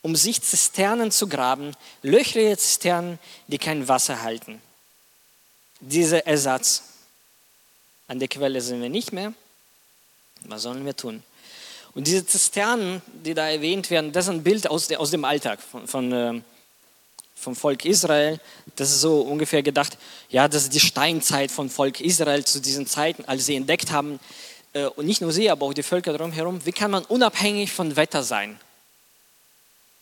um 0.03 0.17
sich 0.17 0.43
Zisternen 0.43 1.11
zu 1.11 1.29
graben, 1.29 1.73
löchrige 2.03 2.57
Zisternen, 2.57 3.19
die 3.49 3.59
kein 3.59 3.89
Wasser 3.89 4.23
halten. 4.23 4.61
Dieser 5.81 6.27
Ersatz. 6.27 6.85
An 8.09 8.19
der 8.19 8.29
Quelle 8.29 8.61
sind 8.61 8.83
wir 8.83 8.89
nicht 8.89 9.13
mehr. 9.13 9.33
Was 10.45 10.63
sollen 10.63 10.85
wir 10.85 10.97
tun? 10.97 11.23
Und 11.95 12.07
diese 12.07 12.25
Zisternen, 12.27 13.03
die 13.25 13.35
da 13.35 13.49
erwähnt 13.49 13.91
werden, 13.91 14.13
das 14.13 14.27
ist 14.27 14.31
ein 14.31 14.43
Bild 14.43 14.69
aus, 14.69 14.91
aus 14.93 15.11
dem 15.11 15.25
Alltag 15.25 15.61
von, 15.61 15.87
von, 15.87 16.13
äh, 16.13 16.41
vom 17.35 17.57
Volk 17.57 17.85
Israel. 17.85 18.41
Das 18.77 18.91
ist 18.91 19.01
so 19.01 19.21
ungefähr 19.23 19.63
gedacht, 19.63 19.99
ja, 20.29 20.49
das 20.49 20.65
ist 20.65 20.75
die 20.75 20.81
Steinzeit 20.81 21.51
vom 21.51 21.69
Volk 21.69 22.01
Israel 22.01 22.45
zu 22.45 22.61
diesen 22.61 22.87
Zeiten, 22.87 23.25
als 23.27 23.47
sie 23.47 23.57
entdeckt 23.57 23.91
haben, 23.91 24.21
äh, 24.73 24.85
und 24.85 25.07
nicht 25.07 25.21
nur 25.21 25.33
sie, 25.33 25.51
aber 25.51 25.67
auch 25.67 25.75
die 25.75 25.83
Völker 25.83 26.17
drumherum, 26.17 26.65
wie 26.65 26.73
kann 26.73 26.91
man 26.91 27.05
unabhängig 27.05 27.73
von 27.73 27.97
Wetter 27.97 28.23
sein? 28.23 28.59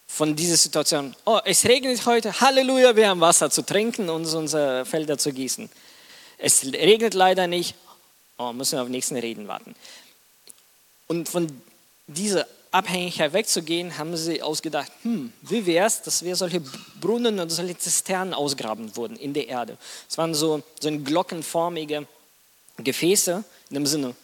Von 0.09 0.35
dieser 0.35 0.57
Situation, 0.57 1.15
oh, 1.27 1.39
es 1.45 1.65
regnet 1.65 2.05
heute, 2.07 2.41
Halleluja, 2.41 2.97
wir 2.97 3.09
haben 3.09 3.21
Wasser 3.21 3.51
zu 3.51 3.63
trinken 3.63 4.09
und 4.09 4.27
unsere 4.27 4.85
Felder 4.85 5.17
zu 5.17 5.33
gießen. 5.33 5.71
Es 6.39 6.65
regnet 6.65 7.15
leider 7.15 7.47
nicht, 7.47 7.77
oh, 8.39 8.53
müssen 8.53 8.79
wir 8.79 8.83
auf 8.83 8.89
nächsten 8.89 9.17
Reden 9.17 9.47
warten. 9.47 9.77
Und 11.07 11.29
von 11.29 11.47
dieser 12.09 12.47
Abhängigkeit 12.71 13.33
wegzugehen, 13.33 13.97
haben 13.97 14.17
sie 14.17 14.43
ausgedacht, 14.43 14.91
hm, 15.03 15.33
wie 15.43 15.65
wäre 15.67 15.87
es, 15.87 16.03
dass 16.03 16.25
wir 16.25 16.37
solche 16.37 16.63
Brunnen 17.01 17.39
oder 17.39 17.51
solche 17.51 17.79
Zisternen 17.79 18.35
ausgraben 18.35 18.97
würden 18.97 19.17
in 19.17 19.35
der 19.35 19.49
Erde. 19.49 19.79
Es 20.09 20.19
waren 20.19 20.35
so, 20.35 20.63
so 20.81 20.91
glockenförmige 20.91 22.07
Gefäße, 22.79 23.45
in 23.71 23.75
dem 23.75 23.87
Sinne, 23.87 24.15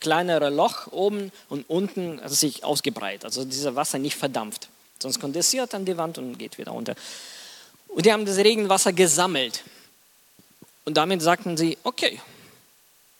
kleinere 0.00 0.50
Loch 0.50 0.92
oben 0.92 1.32
und 1.48 1.68
unten 1.68 2.20
also 2.20 2.34
sich 2.34 2.64
ausgebreitet, 2.64 3.24
also 3.24 3.44
dieses 3.44 3.74
Wasser 3.74 3.98
nicht 3.98 4.16
verdampft. 4.16 4.68
Sonst 5.00 5.20
kondensiert 5.20 5.74
an 5.74 5.84
die 5.84 5.96
Wand 5.96 6.18
und 6.18 6.38
geht 6.38 6.58
wieder 6.58 6.72
runter. 6.72 6.94
Und 7.88 8.06
die 8.06 8.12
haben 8.12 8.24
das 8.24 8.36
Regenwasser 8.36 8.92
gesammelt. 8.92 9.62
Und 10.84 10.96
damit 10.96 11.22
sagten 11.22 11.56
sie, 11.56 11.78
okay, 11.82 12.20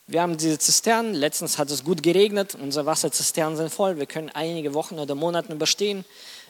wir 0.07 0.21
haben 0.21 0.37
diese 0.37 0.57
Zisternen, 0.57 1.13
letztens 1.13 1.57
hat 1.57 1.69
es 1.69 1.83
gut 1.83 2.01
geregnet, 2.01 2.55
unsere 2.55 2.85
Wasserzisternen 2.85 3.57
sind 3.57 3.73
voll, 3.73 3.97
wir 3.97 4.05
können 4.05 4.29
einige 4.29 4.73
Wochen 4.73 4.99
oder 4.99 5.15
Monate 5.15 5.51
überstehen. 5.51 6.05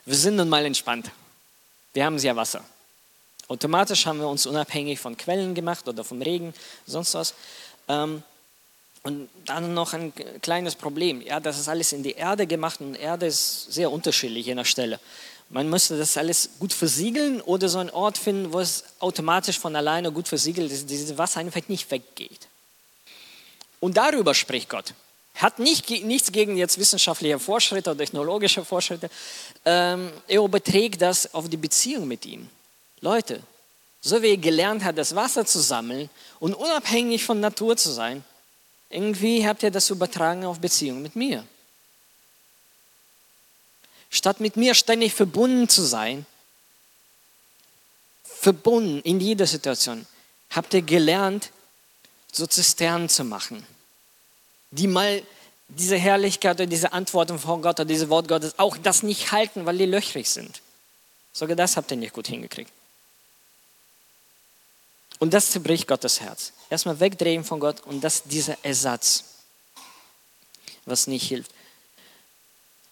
Wir 0.06 0.16
sind 0.16 0.36
nun 0.36 0.48
mal 0.48 0.64
entspannt. 0.64 1.10
Wir 1.94 2.06
haben 2.06 2.20
sehr 2.20 2.36
Wasser. 2.36 2.64
Automatisch 3.48 4.06
haben 4.06 4.20
wir 4.20 4.28
uns 4.28 4.46
unabhängig 4.46 5.00
von 5.00 5.18
Quellen 5.18 5.56
gemacht 5.56 5.88
oder 5.88 6.04
vom 6.04 6.22
Regen, 6.22 6.54
sonst 6.86 7.16
was. 7.16 7.34
Ähm, 7.88 8.22
und 9.04 9.30
dann 9.46 9.74
noch 9.74 9.94
ein 9.94 10.14
kleines 10.42 10.76
Problem. 10.76 11.22
Ja, 11.22 11.40
das 11.40 11.60
ist 11.60 11.70
alles 11.70 11.94
in 11.94 12.04
die 12.04 12.14
Erde 12.14 12.48
gemacht 12.48 12.82
und 12.82 12.96
Erde 12.96 13.28
ist 13.28 13.72
sehr 13.72 13.92
unterschiedlich 13.92 14.46
je 14.46 14.56
nach 14.56 14.66
Stelle. 14.66 15.00
Man 15.50 15.70
müsste 15.70 15.98
das 15.98 16.18
alles 16.18 16.50
gut 16.60 16.74
versiegeln 16.74 17.40
oder 17.42 17.70
so 17.70 17.80
einen 17.80 17.90
Ort 17.90 18.18
finden, 18.18 18.52
wo 18.52 18.60
es 18.60 18.84
automatisch 19.00 19.58
von 19.58 19.76
alleine 19.76 20.12
gut 20.12 20.28
versiegelt 20.28 20.72
ist, 20.72 20.90
dieses 20.90 21.18
Wasser 21.18 21.40
einfach 21.40 21.62
nicht 21.70 21.90
weggeht. 21.90 22.48
Und 23.80 23.96
darüber 23.96 24.34
spricht 24.34 24.70
Gott. 24.70 24.94
Hat 25.36 25.60
nicht, 25.60 25.90
nichts 26.04 26.32
gegen 26.32 26.58
jetzt 26.58 26.80
wissenschaftliche 26.80 27.40
Fortschritte 27.40 27.92
oder 27.92 28.00
technologische 28.00 28.66
Fortschritte. 28.66 29.10
Ähm, 29.64 30.12
er 30.28 30.42
überträgt 30.42 31.02
das 31.02 31.34
auf 31.34 31.48
die 31.48 31.58
Beziehung 31.58 32.08
mit 32.08 32.26
ihm. 32.26 32.50
Leute, 33.02 33.42
so 34.02 34.22
wie 34.22 34.32
ihr 34.32 34.38
gelernt 34.38 34.84
habt, 34.84 34.98
das 34.98 35.16
Wasser 35.16 35.46
zu 35.46 35.60
sammeln 35.60 36.10
und 36.40 36.56
unabhängig 36.56 37.24
von 37.24 37.40
Natur 37.40 37.78
zu 37.78 37.92
sein, 37.92 38.24
irgendwie 38.90 39.46
habt 39.48 39.64
ihr 39.64 39.72
das 39.72 39.90
übertragen 39.90 40.46
auf 40.46 40.60
Beziehung 40.60 41.02
mit 41.02 41.16
mir. 41.16 41.46
Statt 44.10 44.40
mit 44.40 44.56
mir 44.56 44.74
ständig 44.74 45.14
verbunden 45.14 45.68
zu 45.68 45.82
sein, 45.82 46.26
verbunden 48.24 49.02
in 49.02 49.20
jeder 49.20 49.46
Situation, 49.46 50.06
habt 50.52 50.74
ihr 50.74 50.82
gelernt, 50.82 51.52
so 52.32 52.48
Zisternen 52.48 53.10
zu 53.10 53.24
machen, 53.24 53.66
die 54.72 54.88
mal 54.88 55.22
diese 55.68 55.98
Herrlichkeit 55.98 56.56
oder 56.56 56.66
diese 56.66 56.94
Antworten 56.94 57.40
von 57.40 57.62
Gott 57.62 57.80
oder 57.80 57.86
dieses 57.86 58.10
Wort 58.10 58.28
Gottes 58.28 58.58
auch 58.58 58.78
das 58.78 59.04
nicht 59.04 59.32
halten, 59.32 59.66
weil 59.66 59.78
die 59.78 59.86
löchrig 59.86 60.30
sind. 60.30 60.62
Sogar 61.34 61.56
das 61.56 61.76
habt 61.76 61.92
ihr 61.92 61.98
nicht 61.98 62.14
gut 62.14 62.28
hingekriegt. 62.28 62.72
Und 65.20 65.34
das 65.34 65.52
zerbricht 65.52 65.88
Gottes 65.88 66.22
Herz. 66.22 66.54
Erstmal 66.70 67.00
wegdrehen 67.00 67.44
von 67.44 67.60
Gott 67.60 67.82
und 67.82 68.04
das 68.04 68.16
ist 68.16 68.26
dieser 68.32 68.58
Ersatz, 68.64 69.24
was 70.86 71.08
nicht 71.08 71.28
hilft. 71.28 71.52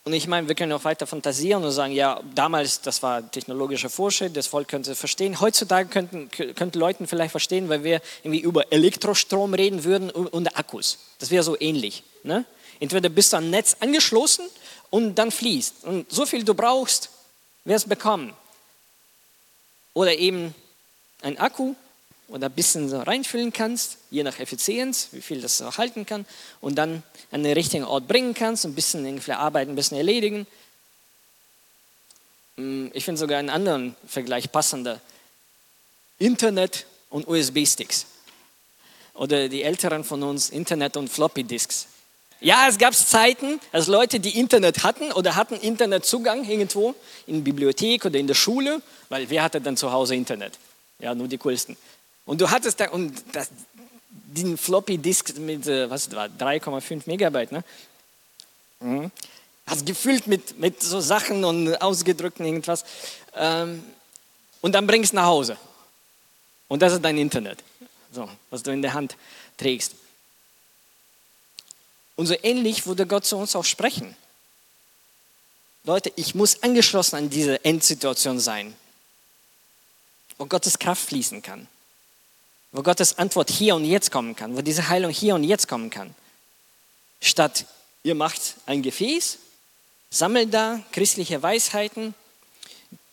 Und 0.06 0.14
ich 0.14 0.28
meine, 0.28 0.48
wir 0.48 0.54
können 0.54 0.72
auch 0.72 0.84
weiter 0.84 1.08
fantasieren 1.08 1.64
und 1.64 1.72
sagen, 1.72 1.92
ja, 1.92 2.22
damals, 2.36 2.80
das 2.82 3.02
war 3.02 3.32
technologischer 3.32 3.90
Fortschritt, 3.90 4.38
das 4.38 4.46
Volk 4.46 4.68
könnte 4.68 4.94
verstehen. 4.94 5.42
Heutzutage 5.42 5.90
könnten, 5.90 6.30
könnten 6.30 6.78
Leute 6.78 7.08
vielleicht 7.08 7.32
verstehen, 7.32 7.70
weil 7.70 7.84
wir 7.84 8.02
irgendwie 8.24 8.42
über 8.42 8.72
Elektrostrom 8.72 9.56
reden 9.56 9.84
würden 9.84 10.12
und 10.12 10.60
Akkus. 10.60 11.00
Das 11.18 11.32
wäre 11.32 11.42
so 11.42 11.60
ähnlich. 11.60 12.04
Ne? 12.22 12.46
Entweder 12.80 13.10
bist 13.10 13.34
du 13.34 13.38
am 13.38 13.50
Netz 13.50 13.78
angeschlossen 13.80 14.46
und 14.92 15.16
dann 15.16 15.32
fließt. 15.32 15.86
Und 15.86 16.12
so 16.12 16.28
viel 16.28 16.44
du 16.44 16.54
brauchst, 16.54 17.10
wirst 17.64 17.90
bekommen. 17.90 18.32
Oder 19.96 20.16
eben 20.16 20.54
ein 21.24 21.40
Akku 21.40 21.74
oder 22.28 22.48
ein 22.48 22.54
bisschen 22.54 22.92
reinfüllen 22.92 23.54
kannst, 23.54 23.98
je 24.10 24.24
nach 24.24 24.40
Effizienz, 24.40 25.10
wie 25.12 25.22
viel 25.22 25.42
das 25.42 25.58
so 25.58 25.78
halten 25.78 26.06
kann, 26.06 26.26
und 26.62 26.76
dann 26.76 27.04
an 27.32 27.44
den 27.44 27.54
richtigen 27.54 27.84
Ort 27.84 28.08
bringen 28.08 28.34
kannst, 28.34 28.66
ein 28.66 28.76
bisschen 28.76 29.06
irgendwie 29.06 29.32
Arbeit 29.32 29.70
ein 29.70 29.76
bisschen 29.76 29.98
erledigen. 29.98 30.48
Mm, 32.56 32.88
ich 32.94 33.06
finde 33.06 33.20
sogar 33.20 33.40
einen 33.40 33.50
anderen 33.50 33.96
Vergleich 34.08 34.52
passender. 34.52 35.02
Internet 36.18 36.86
und 37.10 37.28
USB-Sticks. 37.28 38.06
Oder 39.14 39.48
die 39.48 39.64
Älteren 39.64 40.04
von 40.04 40.24
uns, 40.24 40.50
Internet 40.50 40.98
und 40.98 41.10
Floppy-Disks. 41.10 41.88
Ja, 42.42 42.68
es 42.68 42.78
gab 42.78 42.94
Zeiten, 42.94 43.60
als 43.72 43.88
Leute, 43.88 44.20
die 44.20 44.38
Internet 44.38 44.84
hatten 44.84 45.12
oder 45.14 45.36
hatten 45.36 45.56
Internetzugang 45.56 46.44
irgendwo 46.44 46.94
in 47.28 47.36
der 47.36 47.44
Bibliothek 47.44 48.06
oder 48.06 48.20
in 48.20 48.28
der 48.28 48.34
Schule, 48.34 48.82
weil 49.10 49.30
wer 49.30 49.44
hatte 49.44 49.62
dann 49.62 49.78
zu 49.78 49.92
Hause 49.92 50.16
Internet? 50.16 50.54
Ja, 51.00 51.16
nur 51.16 51.28
die 51.28 51.38
coolsten. 51.38 51.78
Und 52.26 52.42
du 52.42 52.50
hattest 52.50 52.80
da, 52.80 52.90
und 52.90 53.14
das, 53.32 53.50
den 54.10 54.58
Floppy 54.58 54.98
Disk 54.98 55.38
mit, 55.38 55.68
äh, 55.68 55.90
was 55.90 56.12
war, 56.12 56.28
3,5 56.28 57.04
Megabyte, 57.06 57.52
ne? 57.52 57.64
Mhm. 58.80 59.12
Hast 59.68 59.86
gefüllt 59.86 60.28
mit, 60.28 60.60
mit 60.60 60.82
so 60.82 61.00
Sachen 61.00 61.44
und 61.44 61.76
ausgedrückten 61.82 62.46
irgendwas. 62.46 62.84
Ähm, 63.36 63.84
und 64.62 64.74
dann 64.74 64.86
bringst 64.86 65.14
du 65.14 65.18
nach 65.18 65.26
Hause. 65.26 65.58
Und 66.68 66.82
das 66.82 66.94
ist 66.94 67.04
dein 67.04 67.18
Internet, 67.18 67.64
so, 68.12 68.28
was 68.50 68.64
du 68.64 68.72
in 68.72 68.82
der 68.82 68.94
Hand 68.94 69.16
trägst. 69.58 69.94
Und 72.16 72.28
so 72.28 72.36
ähnlich 72.42 72.88
würde 72.88 73.06
Gott 73.06 73.26
zu 73.26 73.38
uns 73.38 73.56
auch 73.56 73.66
sprechen. 73.66 74.16
Leute, 75.84 76.12
ich 76.16 76.34
muss 76.34 76.64
angeschlossen 76.64 77.16
an 77.18 77.30
diese 77.30 77.64
Endsituation 77.64 78.40
sein, 78.40 78.76
wo 80.38 80.46
Gottes 80.46 80.80
Kraft 80.80 81.06
fließen 81.06 81.44
kann 81.44 81.68
wo 82.76 82.84
Gottes 82.84 83.18
Antwort 83.18 83.50
hier 83.50 83.76
und 83.76 83.86
jetzt 83.86 84.12
kommen 84.12 84.36
kann, 84.36 84.58
wo 84.58 84.62
diese 84.62 84.90
Heilung 84.90 85.10
hier 85.10 85.36
und 85.36 85.46
jetzt 85.46 85.68
kommen 85.68 85.90
kann. 85.90 86.14
Statt 87.22 87.66
ihr 88.04 88.16
macht 88.16 88.56
ein 88.66 88.84
Gefäß, 88.84 89.38
sammelt 90.10 90.54
da 90.54 90.82
christliche 90.92 91.42
Weisheiten, 91.42 92.14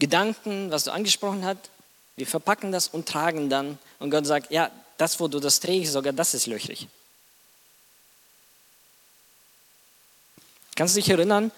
Gedanken, 0.01 0.72
was 0.72 0.85
du 0.85 0.92
angesprochen 0.92 1.44
hast, 1.44 1.70
wir 2.16 2.27
verpacken 2.27 2.72
das 2.72 2.88
und 2.88 3.09
tragen 3.09 3.48
dann. 3.48 3.79
Und 4.01 4.11
Gott 4.11 4.27
sagt, 4.27 4.51
ja, 4.51 4.70
das, 4.98 5.20
wo 5.20 5.29
du 5.29 5.38
das 5.38 5.61
trägst, 5.61 5.92
sogar 5.92 6.12
das 6.12 6.35
ist 6.35 6.46
löchrig. 6.46 6.88
Kannst 10.75 10.96
du 10.96 11.01
dich 11.01 11.09
erinnern, 11.09 11.53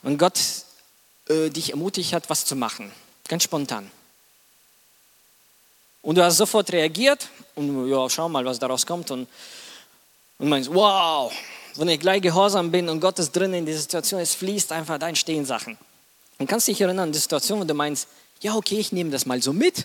wenn 0.00 0.16
Gott 0.16 0.40
äh, 1.28 1.50
dich 1.50 1.70
ermutigt 1.70 2.14
hat, 2.14 2.30
was 2.30 2.46
zu 2.46 2.56
machen? 2.56 2.90
Ganz 3.28 3.42
spontan. 3.42 3.90
Und 6.06 6.14
du 6.14 6.22
hast 6.22 6.36
sofort 6.36 6.70
reagiert 6.70 7.28
und 7.56 7.90
ja, 7.90 8.08
schau 8.08 8.28
mal, 8.28 8.44
was 8.44 8.60
daraus 8.60 8.86
kommt. 8.86 9.10
Und, 9.10 9.26
und 10.38 10.48
meinst, 10.48 10.72
wow, 10.72 11.32
wenn 11.74 11.88
ich 11.88 11.98
gleich 11.98 12.22
gehorsam 12.22 12.70
bin 12.70 12.88
und 12.88 13.00
Gott 13.00 13.18
ist 13.18 13.32
drin 13.32 13.52
in 13.52 13.66
dieser 13.66 13.80
Situation, 13.80 14.20
es 14.20 14.32
fließt 14.36 14.70
einfach, 14.70 15.00
da 15.00 15.08
entstehen 15.08 15.44
Sachen. 15.44 15.76
Und 16.38 16.46
kannst 16.46 16.68
dich 16.68 16.80
erinnern 16.80 17.08
an 17.08 17.12
die 17.12 17.18
Situation, 17.18 17.58
wo 17.58 17.64
du 17.64 17.74
meinst, 17.74 18.06
ja, 18.40 18.54
okay, 18.54 18.78
ich 18.78 18.92
nehme 18.92 19.10
das 19.10 19.26
mal 19.26 19.42
so 19.42 19.52
mit. 19.52 19.84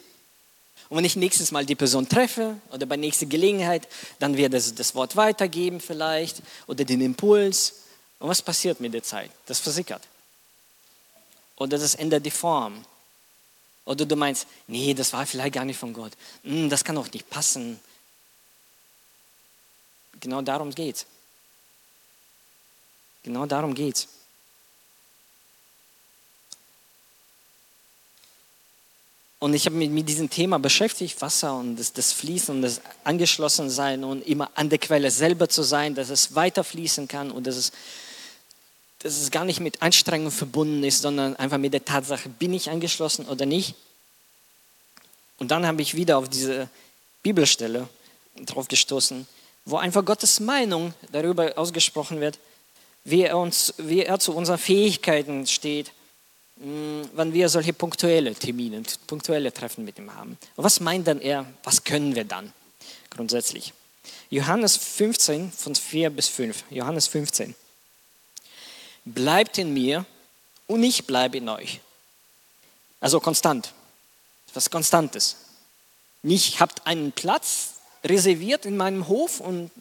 Und 0.90 0.98
wenn 0.98 1.06
ich 1.06 1.16
nächstes 1.16 1.52
Mal 1.52 1.66
die 1.66 1.74
Person 1.74 2.08
treffe 2.08 2.56
oder 2.72 2.86
bei 2.86 2.98
nächster 2.98 3.26
Gelegenheit, 3.26 3.88
dann 4.20 4.38
wird 4.38 4.54
es 4.54 4.76
das 4.76 4.94
Wort 4.94 5.16
weitergeben 5.16 5.80
vielleicht 5.80 6.44
oder 6.68 6.86
den 6.86 7.02
Impuls. 7.02 7.74
Und 8.20 8.30
was 8.30 8.44
passiert 8.44 8.80
mit 8.80 8.94
der 8.94 9.02
Zeit? 9.02 9.32
Das 9.48 9.60
versickert. 9.60 10.04
Oder 11.56 11.80
das 11.80 11.96
ändert 11.96 12.24
die 12.24 12.30
Form. 12.30 12.86
Oder 13.86 14.06
du 14.06 14.15
meinst, 14.15 14.48
nee, 14.67 14.94
das 14.94 15.12
war 15.13 15.26
vielleicht 15.26 15.54
gar 15.54 15.65
nicht 15.65 15.78
von 15.78 15.94
Gott. 15.94 16.13
Hm, 16.44 16.70
das 16.70 16.84
kann 16.84 16.98
auch 16.98 17.12
nicht 17.12 17.30
passen. 17.30 17.80
Genau 20.20 20.41
darum 20.41 20.72
geht's. 20.72 21.06
Genau 23.24 23.46
darum 23.46 23.74
geht's. 23.74 24.08
Und 29.39 29.56
ich 29.56 29.65
habe 29.65 29.76
mich 29.76 29.89
mit 29.89 30.08
diesem 30.08 30.30
Thema 30.30 30.60
beschäftigt, 30.60 31.20
Wasser 31.20 31.56
und 31.58 31.76
das, 31.76 31.94
das 31.94 32.13
Fließen 32.13 32.56
und 32.56 32.62
das 32.62 32.80
Angeschlossensein 33.04 34.04
und 34.04 34.22
immer 34.22 34.52
an 34.54 34.70
der 34.70 34.78
Quelle 34.78 35.10
selber 35.10 35.50
zu 35.50 35.63
sein, 35.63 35.96
dass 35.96 36.10
es 36.10 36.36
weiter 36.36 36.63
fließen 36.63 37.08
kann 37.08 37.32
und 37.32 37.48
dass 37.48 37.56
es, 37.56 37.72
dass 39.04 39.20
es 39.20 39.32
gar 39.32 39.46
nicht 39.46 39.60
mit 39.60 39.82
Anstrengung 39.82 40.32
verbunden 40.32 40.84
ist, 40.84 41.02
sondern 41.02 41.36
einfach 41.36 41.58
mit 41.58 41.74
der 41.74 41.86
Tatsache, 41.86 42.30
bin 42.30 42.54
ich 42.54 42.70
angeschlossen 42.70 43.26
oder 43.26 43.46
nicht. 43.46 43.76
Und 45.38 45.52
dann 45.52 45.66
habe 45.66 45.82
ich 45.82 45.96
wieder 45.96 46.18
auf 46.18 46.30
diese 46.30 46.70
Bibelstelle 47.24 47.88
drauf 48.46 48.68
gestoßen, 48.68 49.28
wo 49.66 49.78
einfach 49.78 50.06
Gottes 50.06 50.40
Meinung 50.40 50.94
darüber 51.12 51.58
ausgesprochen 51.58 52.22
wird, 52.22 52.40
wie 53.04 53.24
er, 53.24 53.38
uns, 53.38 53.74
wie 53.78 54.04
er 54.04 54.20
zu 54.20 54.34
unseren 54.34 54.60
Fähigkeiten 54.60 55.48
steht 55.48 55.92
Mm, 56.62 57.02
wenn 57.14 57.34
wir 57.34 57.50
solche 57.50 57.74
punktuelle 57.74 58.36
Termine, 58.36 58.84
punktuelle 59.08 59.52
Treffen 59.52 59.84
mit 59.84 59.98
ihm 59.98 60.14
haben. 60.14 60.38
Was 60.56 60.80
meint 60.80 61.08
dann 61.08 61.20
er, 61.20 61.46
was 61.64 61.84
können 61.84 62.16
wir 62.16 62.24
dann 62.24 62.54
grundsätzlich? 63.10 63.74
Johannes 64.30 64.78
15 64.78 65.52
von 65.52 65.74
4 65.74 66.12
bis 66.12 66.28
5. 66.28 66.66
Johannes 66.70 67.08
15. 67.08 67.56
Bleibt 69.06 69.58
in 69.58 69.74
mir 69.74 70.06
und 70.68 70.84
ich 70.84 71.06
bleibe 71.06 71.38
in 71.38 71.50
euch. 71.50 71.80
Also 73.00 73.20
konstant. 73.20 73.74
Was 74.54 74.70
Konstantes. 74.70 75.38
Nicht 76.24 76.60
habt 76.60 76.86
einen 76.86 77.12
Platz 77.12 77.76
reserviert 78.04 78.66
in 78.66 78.78
meinem 78.78 79.08
Hof 79.08 79.40
und 79.40 79.72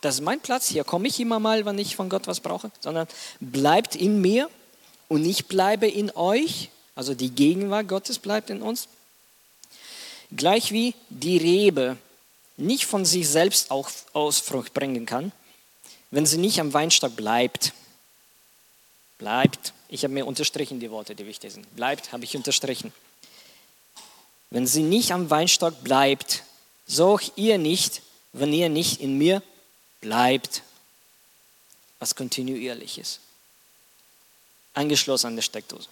das 0.00 0.16
ist 0.16 0.20
mein 0.20 0.40
Platz, 0.40 0.68
hier 0.68 0.84
komme 0.84 1.08
ich 1.08 1.18
immer 1.18 1.40
mal, 1.40 1.64
wenn 1.64 1.78
ich 1.78 1.96
von 1.96 2.10
Gott 2.10 2.26
was 2.26 2.40
brauche, 2.40 2.70
sondern 2.80 3.08
bleibt 3.40 3.96
in 3.96 4.20
mir 4.20 4.50
und 5.08 5.24
ich 5.24 5.46
bleibe 5.46 5.88
in 5.88 6.10
euch, 6.14 6.68
also 6.94 7.14
die 7.14 7.30
Gegenwart 7.30 7.88
Gottes 7.88 8.18
bleibt 8.18 8.50
in 8.50 8.60
uns, 8.60 8.88
gleich 10.36 10.72
wie 10.72 10.94
die 11.08 11.38
Rebe 11.38 11.96
nicht 12.56 12.84
von 12.84 13.04
sich 13.04 13.28
selbst 13.28 13.70
auch 13.70 13.90
aus 14.12 14.40
Frucht 14.40 14.74
bringen 14.74 15.06
kann, 15.06 15.32
wenn 16.10 16.26
sie 16.26 16.38
nicht 16.38 16.60
am 16.60 16.72
Weinstock 16.72 17.16
bleibt. 17.16 17.72
Bleibt. 19.24 19.72
Ich 19.88 20.04
habe 20.04 20.12
mir 20.12 20.26
unterstrichen 20.26 20.80
die 20.80 20.90
Worte, 20.90 21.14
die 21.14 21.24
wichtig 21.24 21.54
sind. 21.54 21.74
Bleibt, 21.74 22.12
habe 22.12 22.24
ich 22.24 22.36
unterstrichen. 22.36 22.92
Wenn 24.50 24.66
sie 24.66 24.82
nicht 24.82 25.12
am 25.12 25.30
Weinstock 25.30 25.82
bleibt, 25.82 26.42
so 26.86 27.14
auch 27.14 27.22
ihr 27.34 27.56
nicht, 27.56 28.02
wenn 28.34 28.52
ihr 28.52 28.68
nicht 28.68 29.00
in 29.00 29.16
mir 29.16 29.42
bleibt. 30.02 30.62
Was 31.98 32.14
kontinuierlich 32.14 32.98
ist 32.98 33.20
angeschlossen 34.74 35.28
an 35.28 35.36
der 35.36 35.42
Steckdose. 35.42 35.88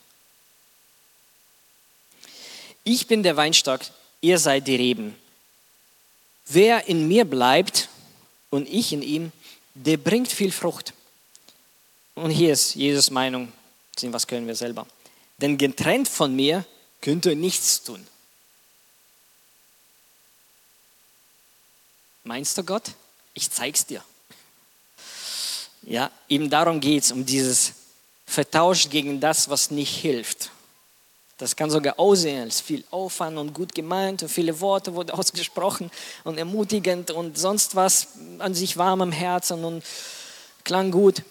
Ich 2.85 3.07
bin 3.07 3.23
der 3.23 3.37
Weinstock, 3.39 3.81
ihr 4.21 4.39
seid 4.39 4.67
die 4.67 4.77
Reben. 4.77 5.17
Wer 6.47 6.87
in 6.87 7.09
mir 7.09 7.25
bleibt 7.25 7.89
und 8.51 8.69
ich 8.69 8.93
in 8.93 9.01
ihm, 9.01 9.33
der 9.75 9.97
bringt 9.97 10.29
viel 10.29 10.53
Frucht. 10.53 10.93
Und 12.15 12.31
hier 12.31 12.53
ist 12.53 12.75
Jesus 12.75 13.11
Meinung, 13.11 13.53
was 14.03 14.27
können 14.27 14.47
wir 14.47 14.55
selber. 14.55 14.87
Denn 15.39 15.57
getrennt 15.59 16.09
von 16.09 16.35
mir 16.35 16.65
könnt 17.01 17.27
ihr 17.27 17.37
nichts 17.37 17.83
tun. 17.83 18.07
Meinst 22.25 22.57
du 22.57 22.63
Gott? 22.63 22.93
Ich 23.35 23.51
zeig's 23.51 23.85
dir. 23.87 24.03
Ja, 25.83 26.11
eben 26.29 26.49
darum 26.49 26.81
geht 26.81 27.05
es, 27.05 27.13
um 27.13 27.27
dieses 27.27 27.73
vertauscht 28.27 28.91
gegen 28.91 29.21
das, 29.21 29.49
was 29.49 29.71
nicht 29.71 29.97
hilft. 29.97 30.51
Das 31.39 31.57
kann 31.57 31.71
sogar 31.71 31.99
aussehen 31.99 32.43
als 32.43 32.61
viel 32.61 32.85
Aufwand 32.93 33.37
und 33.37 33.53
gut 33.53 33.75
gemeint 33.75 34.23
und 34.23 34.29
viele 34.29 34.61
Worte 34.61 34.95
wurden 34.95 35.11
ausgesprochen 35.19 35.91
und 36.23 36.39
ermutigend 36.39 37.11
und 37.11 37.37
sonst 37.37 37.75
was 37.75 38.09
an 38.39 38.55
sich 38.55 38.77
warm 38.77 39.01
im 39.01 39.13
Herzen 39.13 39.65
und 39.65 39.83
klang 40.63 40.93
gut. 40.93 41.23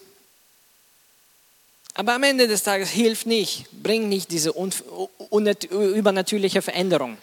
Aber 1.94 2.14
am 2.14 2.24
Ende 2.24 2.48
des 2.48 2.64
Tages 2.64 2.90
hilft 2.90 3.26
nicht, 3.26 3.66
bringt 3.84 4.08
nicht 4.08 4.32
diese 4.32 4.52
übernatürliche 4.52 6.62
Veränderung, 6.62 7.18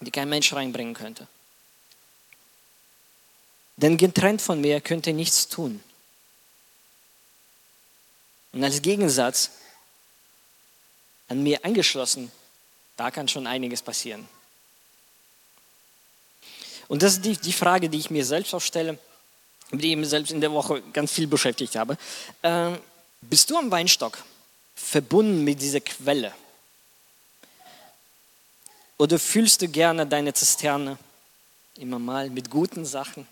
die 0.00 0.10
kein 0.10 0.28
Mensch 0.28 0.52
reinbringen 0.52 0.94
könnte. 0.94 1.28
Denn 3.76 3.96
getrennt 3.96 4.42
von 4.42 4.60
mir 4.60 4.80
könnt 4.80 5.06
ihr 5.06 5.14
nichts 5.14 5.48
tun. 5.48 5.80
Und 8.52 8.62
als 8.62 8.82
Gegensatz 8.82 9.50
an 11.28 11.42
mir 11.42 11.64
angeschlossen, 11.64 12.30
da 12.96 13.10
kann 13.10 13.26
schon 13.26 13.46
einiges 13.46 13.82
passieren. 13.82 14.28
Und 16.86 17.02
das 17.02 17.14
ist 17.14 17.24
die, 17.24 17.36
die 17.36 17.52
Frage, 17.52 17.88
die 17.88 17.98
ich 17.98 18.10
mir 18.10 18.24
selbst 18.24 18.54
auch 18.54 18.60
stelle, 18.60 18.98
mit 19.70 19.82
der 19.82 19.90
ich 19.90 19.96
mich 19.96 20.08
selbst 20.08 20.30
in 20.30 20.40
der 20.40 20.52
Woche 20.52 20.82
ganz 20.92 21.12
viel 21.12 21.26
beschäftigt 21.26 21.74
habe. 21.74 21.96
Ähm, 22.42 22.78
bist 23.30 23.50
du 23.50 23.56
am 23.56 23.70
Weinstock 23.70 24.22
verbunden 24.74 25.44
mit 25.44 25.60
dieser 25.60 25.80
Quelle? 25.80 26.32
Oder 28.98 29.18
fühlst 29.18 29.62
du 29.62 29.68
gerne 29.68 30.06
deine 30.06 30.32
Zisterne 30.32 30.98
immer 31.76 31.98
mal 31.98 32.30
mit 32.30 32.50
guten 32.50 32.84
Sachen, 32.84 33.26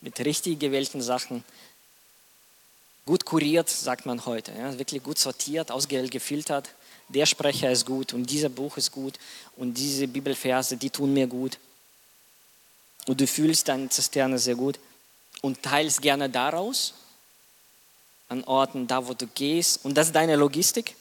mit 0.00 0.18
richtig 0.20 0.58
gewählten 0.58 1.00
Sachen, 1.00 1.44
gut 3.06 3.24
kuriert, 3.24 3.68
sagt 3.68 4.06
man 4.06 4.24
heute. 4.26 4.52
Ja, 4.52 4.76
wirklich 4.78 5.02
gut 5.02 5.18
sortiert, 5.18 5.70
ausgewählt, 5.70 6.10
gefiltert. 6.10 6.70
Der 7.08 7.26
Sprecher 7.26 7.70
ist 7.70 7.86
gut 7.86 8.12
und 8.12 8.28
dieser 8.30 8.48
Buch 8.48 8.76
ist 8.76 8.90
gut 8.90 9.18
und 9.56 9.74
diese 9.74 10.08
Bibelverse, 10.08 10.76
die 10.76 10.90
tun 10.90 11.12
mir 11.12 11.26
gut. 11.26 11.58
Und 13.06 13.20
du 13.20 13.26
fühlst 13.26 13.68
deine 13.68 13.90
Zisterne 13.90 14.38
sehr 14.38 14.54
gut 14.54 14.78
und 15.42 15.62
teilst 15.62 16.00
gerne 16.00 16.30
daraus 16.30 16.94
an 18.34 18.44
Orten, 18.44 18.86
da 18.86 19.06
wo 19.06 19.14
du 19.14 19.26
gehst. 19.26 19.84
Und 19.84 19.94
das 19.94 20.08
ist 20.08 20.16
deine 20.16 20.36
Logistik. 20.36 20.96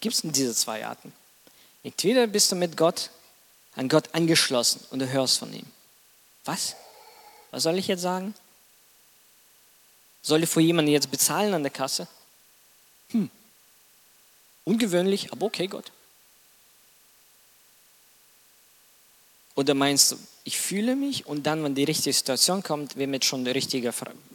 Gibt 0.00 0.14
es 0.14 0.22
diese 0.24 0.54
zwei 0.54 0.86
Arten. 0.86 1.12
Entweder 1.82 2.26
bist 2.26 2.50
du 2.50 2.56
mit 2.56 2.76
Gott, 2.76 3.10
an 3.76 3.88
Gott 3.88 4.14
angeschlossen 4.14 4.84
und 4.90 4.98
du 4.98 5.08
hörst 5.08 5.38
von 5.38 5.52
ihm. 5.52 5.66
Was? 6.44 6.76
Was 7.50 7.62
soll 7.62 7.78
ich 7.78 7.86
jetzt 7.86 8.02
sagen? 8.02 8.34
Soll 10.22 10.42
ich 10.42 10.50
für 10.50 10.60
jemanden 10.60 10.90
jetzt 10.90 11.10
bezahlen 11.10 11.54
an 11.54 11.62
der 11.62 11.70
Kasse? 11.70 12.08
Hm. 13.10 13.30
Ungewöhnlich, 14.64 15.30
aber 15.32 15.46
okay, 15.46 15.66
Gott. 15.66 15.92
Oder 19.54 19.74
meinst 19.74 20.12
du, 20.12 20.18
ich 20.46 20.58
fühle 20.58 20.94
mich 20.94 21.26
und 21.26 21.46
dann, 21.46 21.64
wenn 21.64 21.74
die 21.74 21.84
richtige 21.84 22.12
Situation 22.12 22.62
kommt, 22.62 22.96
wird 22.96 23.08
mir 23.08 23.22
schon 23.22 23.46
die 23.46 23.50
richtige, 23.50 23.92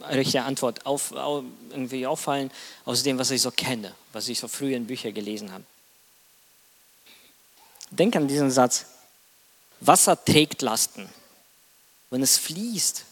richtige 0.09 0.43
Antwort 0.43 0.85
auf, 0.87 1.11
irgendwie 1.11 2.07
auffallen 2.07 2.49
aus 2.83 3.03
dem, 3.03 3.19
was 3.19 3.29
ich 3.29 3.43
so 3.43 3.51
kenne, 3.51 3.93
was 4.11 4.27
ich 4.27 4.39
so 4.39 4.47
früher 4.47 4.75
in 4.75 4.87
Büchern 4.87 5.13
gelesen 5.13 5.51
habe. 5.51 5.63
Denk 7.91 8.15
an 8.15 8.27
diesen 8.27 8.49
Satz. 8.49 8.87
Wasser 9.81 10.23
trägt 10.23 10.63
Lasten. 10.63 11.07
Wenn 12.09 12.23
es 12.23 12.37
fließt, 12.37 13.05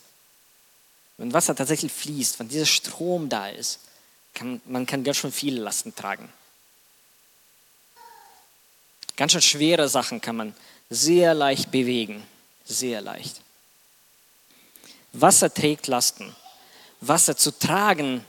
wenn 1.18 1.34
Wasser 1.34 1.56
tatsächlich 1.56 1.92
fließt, 1.92 2.40
wenn 2.40 2.50
dieser 2.50 2.66
Strom 2.66 3.30
da 3.30 3.48
ist, 3.48 3.80
kann 4.34 4.60
man 4.66 4.86
kann 4.88 5.04
ganz 5.04 5.18
schön 5.18 5.32
viele 5.32 5.62
Lasten 5.62 5.96
tragen. 5.96 6.32
Ganz 9.16 9.32
schön 9.32 9.42
schwere 9.42 9.88
Sachen 9.88 10.20
kann 10.20 10.36
man 10.36 10.56
sehr 10.90 11.34
leicht 11.34 11.72
bewegen, 11.72 12.24
sehr 12.68 13.02
leicht. 13.02 13.42
Wasser 15.14 15.54
trägt 15.54 15.88
Lasten. 15.88 16.36
Wasser 17.02 17.36
zu 17.36 17.52
tragen 17.52 18.24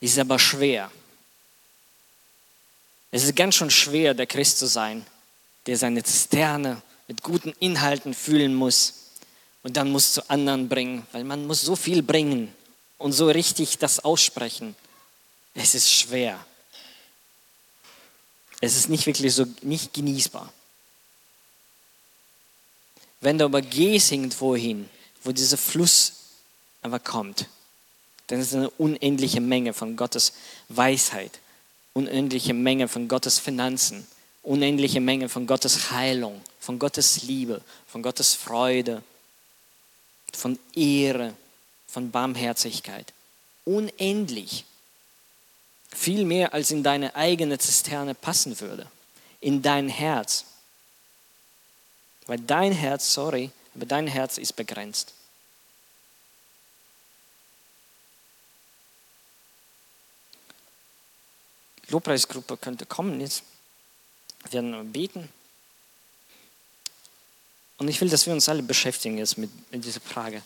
ist 0.00 0.18
aber 0.18 0.38
schwer. 0.38 0.90
Es 3.10 3.24
ist 3.24 3.36
ganz 3.36 3.54
schön 3.54 3.70
schwer, 3.70 4.14
der 4.14 4.26
Christ 4.26 4.58
zu 4.58 4.66
sein, 4.66 5.06
der 5.66 5.76
seine 5.76 6.02
Zisterne 6.02 6.80
mit 7.08 7.22
guten 7.22 7.52
Inhalten 7.60 8.14
fühlen 8.14 8.54
muss 8.54 8.94
und 9.62 9.76
dann 9.76 9.90
muss 9.90 10.12
zu 10.14 10.28
anderen 10.30 10.68
bringen, 10.68 11.06
weil 11.12 11.24
man 11.24 11.46
muss 11.46 11.60
so 11.60 11.76
viel 11.76 12.02
bringen 12.02 12.54
und 12.98 13.12
so 13.12 13.28
richtig 13.28 13.78
das 13.78 14.00
aussprechen. 14.00 14.74
Es 15.54 15.74
ist 15.74 15.92
schwer. 15.92 16.44
Es 18.60 18.76
ist 18.76 18.88
nicht 18.88 19.06
wirklich 19.06 19.34
so, 19.34 19.44
nicht 19.60 19.92
genießbar. 19.92 20.52
Wenn 23.22 23.38
du 23.38 23.46
aber 23.46 23.62
gehst 23.62 24.12
irgendwo 24.12 24.54
hin, 24.54 24.90
wo 25.24 25.32
dieser 25.32 25.56
Fluss 25.56 26.12
aber 26.82 26.98
kommt, 26.98 27.46
Denn 28.28 28.40
es 28.40 28.48
ist 28.48 28.54
eine 28.54 28.70
unendliche 28.70 29.40
Menge 29.40 29.74
von 29.74 29.96
Gottes 29.96 30.32
Weisheit, 30.68 31.40
unendliche 31.92 32.54
Menge 32.54 32.88
von 32.88 33.08
Gottes 33.08 33.38
Finanzen, 33.38 34.06
unendliche 34.42 35.00
Menge 35.00 35.28
von 35.28 35.46
Gottes 35.46 35.90
Heilung, 35.90 36.40
von 36.58 36.78
Gottes 36.78 37.22
Liebe, 37.24 37.60
von 37.86 38.02
Gottes 38.02 38.34
Freude, 38.34 39.02
von 40.32 40.58
Ehre, 40.74 41.34
von 41.86 42.10
Barmherzigkeit. 42.10 43.12
Unendlich. 43.64 44.64
Viel 45.94 46.24
mehr 46.24 46.54
als 46.54 46.70
in 46.70 46.82
deine 46.82 47.14
eigene 47.14 47.58
Zisterne 47.58 48.14
passen 48.14 48.58
würde. 48.60 48.86
In 49.40 49.60
dein 49.62 49.88
Herz. 49.88 50.46
Weil 52.26 52.38
dein 52.38 52.72
Herz, 52.72 53.12
sorry, 53.12 53.50
aber 53.74 53.86
dein 53.86 54.06
Herz 54.06 54.38
ist 54.38 54.54
begrenzt. 54.54 55.12
Lobpreisgruppe 61.88 62.56
könnte 62.56 62.86
kommen 62.86 63.20
jetzt. 63.20 63.42
Wir 64.44 64.52
werden 64.52 64.92
beten. 64.92 65.28
Und 67.76 67.88
ich 67.88 68.00
will, 68.00 68.08
dass 68.08 68.26
wir 68.26 68.32
uns 68.32 68.48
alle 68.48 68.62
beschäftigen 68.62 69.18
jetzt 69.18 69.36
mit, 69.38 69.50
mit 69.72 69.84
dieser 69.84 70.00
Frage. 70.00 70.42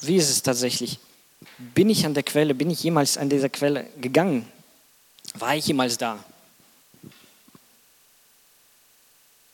Wie 0.00 0.16
ist 0.16 0.30
es 0.30 0.42
tatsächlich? 0.42 0.98
Bin 1.58 1.90
ich 1.90 2.04
an 2.06 2.14
der 2.14 2.22
Quelle? 2.22 2.54
Bin 2.54 2.70
ich 2.70 2.82
jemals 2.82 3.18
an 3.18 3.28
dieser 3.28 3.48
Quelle 3.48 3.84
gegangen? 4.00 4.50
War 5.34 5.56
ich 5.56 5.66
jemals 5.66 5.98
da? 5.98 6.24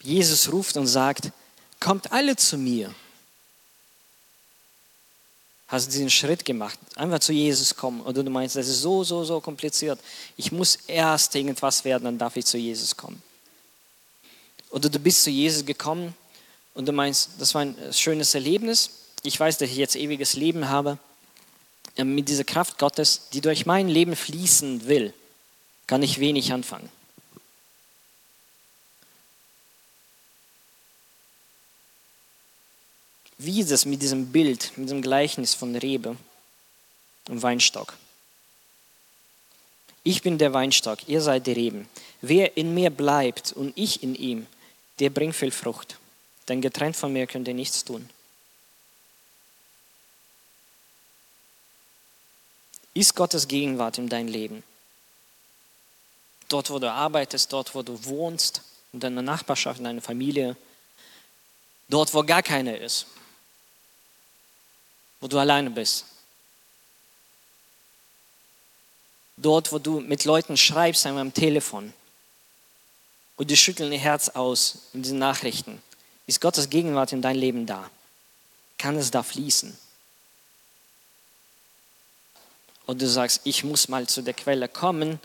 Jesus 0.03 0.51
ruft 0.53 0.77
und 0.77 0.87
sagt, 0.87 1.31
kommt 1.81 2.13
alle 2.13 2.37
zu 2.37 2.59
mir. 2.59 2.95
Hast 5.69 5.87
du 5.87 5.93
diesen 5.93 6.11
Schritt 6.11 6.45
gemacht, 6.45 6.79
einfach 6.97 7.21
zu 7.21 7.33
Jesus 7.33 7.75
kommen 7.75 8.03
oder 8.03 8.23
du 8.23 8.31
meinst, 8.31 8.57
das 8.57 8.69
ist 8.69 8.83
so, 8.83 9.05
so, 9.05 9.25
so 9.25 9.41
kompliziert. 9.41 9.99
Ich 10.37 10.53
muss 10.53 10.77
erst 10.87 11.35
irgendwas 11.35 11.85
werden, 11.85 12.05
dann 12.05 12.19
darf 12.19 12.37
ich 12.37 12.45
zu 12.45 12.59
Jesus 12.59 12.95
kommen. 12.95 13.23
Oder 14.71 14.91
du 14.91 14.99
bist 14.99 15.23
zu 15.23 15.31
Jesus 15.31 15.65
gekommen 15.65 16.15
und 16.75 16.87
du 16.87 16.93
meinst, 16.93 17.31
das 17.39 17.55
war 17.55 17.63
ein 17.63 17.77
schönes 17.93 18.35
Erlebnis. 18.35 18.91
Ich 19.23 19.39
weiß, 19.39 19.59
dass 19.59 19.71
ich 19.71 19.77
jetzt 19.77 19.97
ewiges 19.97 20.35
Leben 20.35 20.69
habe. 20.69 20.99
Mit 21.97 22.29
dieser 22.29 22.45
Kraft 22.45 22.79
Gottes, 22.79 23.29
die 23.33 23.41
durch 23.41 23.67
mein 23.67 23.89
Leben 23.89 24.17
fließen 24.17 24.87
will, 24.87 25.13
kann 25.87 26.03
ich 26.03 26.21
wenig 26.21 26.53
anfangen. 26.53 26.91
Wie 33.45 33.61
ist 33.61 33.73
es 33.73 33.87
mit 33.87 34.01
diesem 34.01 34.31
Bild, 34.31 34.71
mit 34.77 34.89
dem 34.89 35.03
Gleichnis 35.03 35.53
von 35.53 35.75
Rebe 35.75 36.17
und 37.29 37.43
Weinstock? 37.43 37.95
Ich 40.05 40.23
bin 40.23 40.39
der 40.39 40.53
Weinstock, 40.53 41.09
ihr 41.09 41.21
seid 41.21 41.49
die 41.49 41.53
Reben. 41.53 41.89
Wer 42.21 42.57
in 42.57 42.73
mir 42.73 42.91
bleibt 42.91 43.53
und 43.53 43.77
ich 43.77 44.05
in 44.05 44.15
ihm, 44.15 44.47
der 45.01 45.11
bringt 45.11 45.35
viel 45.35 45.51
Frucht. 45.51 45.99
Denn 46.47 46.61
getrennt 46.61 46.95
von 46.95 47.13
mir 47.13 47.27
könnt 47.27 47.49
ihr 47.49 47.55
nichts 47.55 47.85
tun. 47.85 48.09
Ist 52.95 53.17
Gottes 53.17 53.49
Gegenwart 53.49 53.99
in 53.99 54.09
dein 54.09 54.29
Leben? 54.29 54.63
Dort, 56.49 56.71
wo 56.71 56.79
du 56.79 56.89
arbeitest, 56.89 57.53
dort, 57.53 57.75
wo 57.75 57.83
du 57.83 58.05
wohnst, 58.05 58.63
in 58.93 59.01
deiner 59.01 59.23
Nachbarschaft, 59.23 59.79
in 59.79 59.85
deiner 59.85 60.03
Familie, 60.03 60.57
dort, 61.89 62.15
wo 62.15 62.23
gar 62.23 62.43
keiner 62.45 62.79
ist 62.79 63.07
wo 65.23 65.29
du 65.29 65.39
alleine 65.39 65.71
bist. 65.71 66.05
Dort, 69.37 69.73
wo 69.73 69.79
du 69.79 70.01
mit 70.01 70.25
Leuten 70.25 70.57
schreibst 70.57 71.07
einmal 71.07 71.23
am 71.23 71.33
Telefon 71.33 71.95
und 73.37 73.49
die 73.49 73.57
schütteln 73.57 73.93
ihr 73.93 74.01
Herz 74.01 74.31
aus 74.31 74.89
in 74.93 75.03
diesen 75.03 75.19
Nachrichten, 75.19 75.81
ist 76.27 76.41
Gottes 76.41 76.69
Gegenwart 76.69 77.13
in 77.13 77.23
dein 77.23 77.37
Leben 77.37 77.67
da? 77.67 77.89
Kann 78.79 78.97
es 78.97 79.13
da 79.13 79.23
fließen? 79.23 79.79
Und 82.87 83.01
du 83.01 83.09
sagst, 83.09 83.43
ich 83.45 83.63
muss 83.63 83.89
mal 83.89 84.09
zu 84.09 84.23
der 84.23 84.35
Quelle 84.35 84.69
kommen, 84.69 85.13
ein 85.13 85.21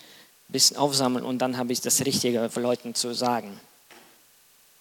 bisschen 0.48 0.78
aufsammeln 0.78 1.26
und 1.26 1.40
dann 1.40 1.58
habe 1.58 1.74
ich 1.74 1.82
das 1.82 2.06
Richtige 2.06 2.52
für 2.52 2.62
Leuten 2.62 2.94
zu 2.94 3.16
sagen, 3.16 3.60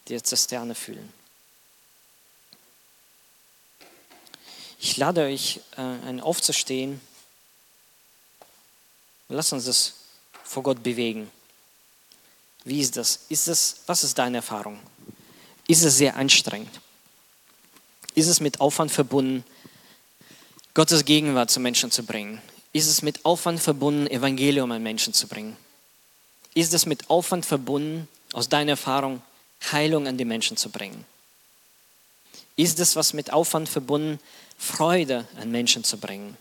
die 0.09 0.23
Zisterne 0.23 0.75
fühlen. 0.75 1.11
Ich 4.79 4.97
lade 4.97 5.23
euch 5.23 5.61
äh, 5.77 6.21
aufzustehen. 6.21 7.01
Lass 9.29 9.53
uns 9.53 9.65
das 9.65 9.95
vor 10.45 10.63
Gott 10.63 10.83
bewegen. 10.83 11.31
Wie 12.65 12.81
ist 12.81 12.97
das? 12.97 13.21
Ist 13.29 13.49
das? 13.49 13.77
Was 13.87 14.05
ist 14.05 14.19
deine 14.19 14.39
Erfahrung? 14.39 14.79
Ist 15.67 15.83
es 15.83 15.97
sehr 15.97 16.17
anstrengend? 16.17 16.81
Ist 18.15 18.29
es 18.29 18.41
mit 18.41 18.61
Aufwand 18.61 18.91
verbunden, 18.91 19.45
Gottes 20.75 21.05
Gegenwart 21.05 21.51
zu 21.51 21.61
Menschen 21.61 21.91
zu 21.91 22.03
bringen? 22.03 22.41
Ist 22.73 22.89
es 22.89 23.03
mit 23.03 23.25
Aufwand 23.25 23.61
verbunden, 23.61 24.07
Evangelium 24.07 24.71
an 24.73 24.83
Menschen 24.83 25.13
zu 25.13 25.27
bringen? 25.27 25.57
Ist 26.55 26.75
es 26.75 26.87
mit 26.87 27.11
Aufwand 27.11 27.47
verbunden, 27.47 28.09
aus 28.33 28.49
deiner 28.49 28.73
Erfahrung 28.73 29.23
Heilung 29.73 30.07
an 30.07 30.19
die 30.19 30.25
Menschen 30.25 30.57
zu 30.57 30.71
bringen? 30.71 31.05
Ist 32.57 32.81
es 32.81 32.97
was 32.97 33.13
mit 33.13 33.33
Aufwand 33.33 33.69
verbunden, 33.69 34.19
Freude 34.59 35.27
an 35.37 35.51
Menschen 35.51 35.85
zu 35.85 35.99
bringen? 35.99 36.37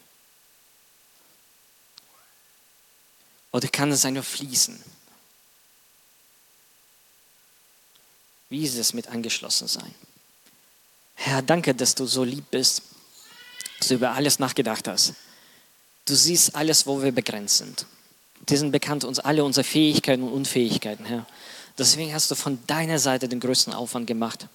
Oder 3.51 3.67
kann 3.67 3.91
es 3.91 4.05
einfach 4.05 4.23
fließen? 4.23 4.81
Wie 8.49 8.63
ist 8.63 8.77
es 8.77 8.93
mit 8.93 9.07
angeschlossen 9.07 9.67
sein? 9.67 9.93
Herr, 11.15 11.41
danke, 11.41 11.73
dass 11.73 11.95
du 11.95 12.05
so 12.05 12.23
lieb 12.23 12.45
bist, 12.51 12.81
dass 13.79 13.89
du 13.89 13.95
über 13.95 14.11
alles 14.11 14.39
nachgedacht 14.39 14.87
hast. 14.87 15.13
Du 16.05 16.15
siehst 16.15 16.55
alles, 16.55 16.85
wo 16.85 17.01
wir 17.01 17.11
begrenzt 17.11 17.57
sind. 17.57 17.85
Dir 18.47 18.57
sind 18.57 18.71
bekannt 18.71 19.03
uns 19.03 19.19
alle 19.19 19.43
unsere 19.43 19.63
Fähigkeiten 19.63 20.23
und 20.23 20.31
Unfähigkeiten, 20.33 21.05
Herr. 21.05 21.25
Deswegen 21.77 22.13
hast 22.13 22.29
du 22.29 22.35
von 22.35 22.59
deiner 22.67 22.99
Seite 22.99 23.27
den 23.27 23.39
größten 23.39 23.73
Aufwand 23.73 24.05
gemacht. 24.05 24.47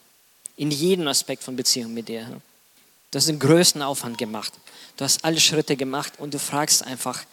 In 0.61 0.71
jedem 0.71 1.09
Aspekt 1.09 1.43
von 1.43 1.57
Beziehung 1.57 1.95
mit 1.95 2.09
dir. 2.09 2.39
Du 3.11 3.17
hast 3.17 3.29
den 3.29 3.39
größten 3.39 3.81
Aufwand 3.81 4.19
gemacht. 4.19 4.53
Du 4.99 5.05
hast 5.05 5.25
alle 5.25 5.41
Schritte 5.41 5.75
gemacht 5.75 6.13
und 6.19 6.35
du 6.35 6.39
fragst 6.39 6.85
einfach, 6.85 7.25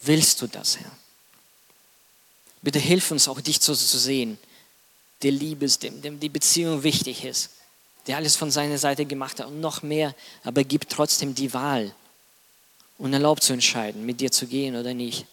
willst 0.00 0.42
du 0.42 0.48
das, 0.48 0.76
Herr? 0.80 0.90
Bitte 2.62 2.80
hilf 2.80 3.12
uns 3.12 3.28
auch, 3.28 3.40
dich 3.40 3.60
zu, 3.60 3.72
zu 3.72 3.98
sehen, 3.98 4.36
der 5.22 5.30
lieb 5.30 5.62
ist, 5.62 5.84
dem, 5.84 6.02
dem 6.02 6.18
die 6.18 6.28
Beziehung 6.28 6.82
wichtig 6.82 7.24
ist, 7.24 7.50
der 8.08 8.16
alles 8.16 8.34
von 8.34 8.50
seiner 8.50 8.78
Seite 8.78 9.06
gemacht 9.06 9.38
hat 9.38 9.46
und 9.46 9.60
noch 9.60 9.84
mehr, 9.84 10.16
aber 10.42 10.64
gibt 10.64 10.90
trotzdem 10.90 11.36
die 11.36 11.54
Wahl 11.54 11.94
und 12.98 13.12
erlaubt 13.12 13.44
zu 13.44 13.52
entscheiden, 13.52 14.04
mit 14.04 14.20
dir 14.20 14.32
zu 14.32 14.48
gehen 14.48 14.74
oder 14.74 14.92
nicht. 14.92 15.24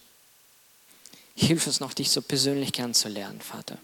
Hilf 1.33 1.65
uns 1.65 1.79
noch, 1.79 1.95
dich 1.95 2.11
so 2.11 2.21
persönlich 2.21 2.73
kennenzulernen, 2.73 3.41
Vater. 3.41 3.79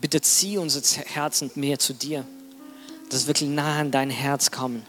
Bitte 0.00 0.20
zieh 0.20 0.58
unser 0.58 0.80
Herzen 1.02 1.50
mehr 1.54 1.78
zu 1.78 1.92
dir 1.92 2.24
dass 3.10 3.22
wir 3.22 3.28
wirklich 3.28 3.48
nah 3.48 3.80
an 3.80 3.90
dein 3.90 4.10
Herz 4.10 4.50
kommen. 4.50 4.84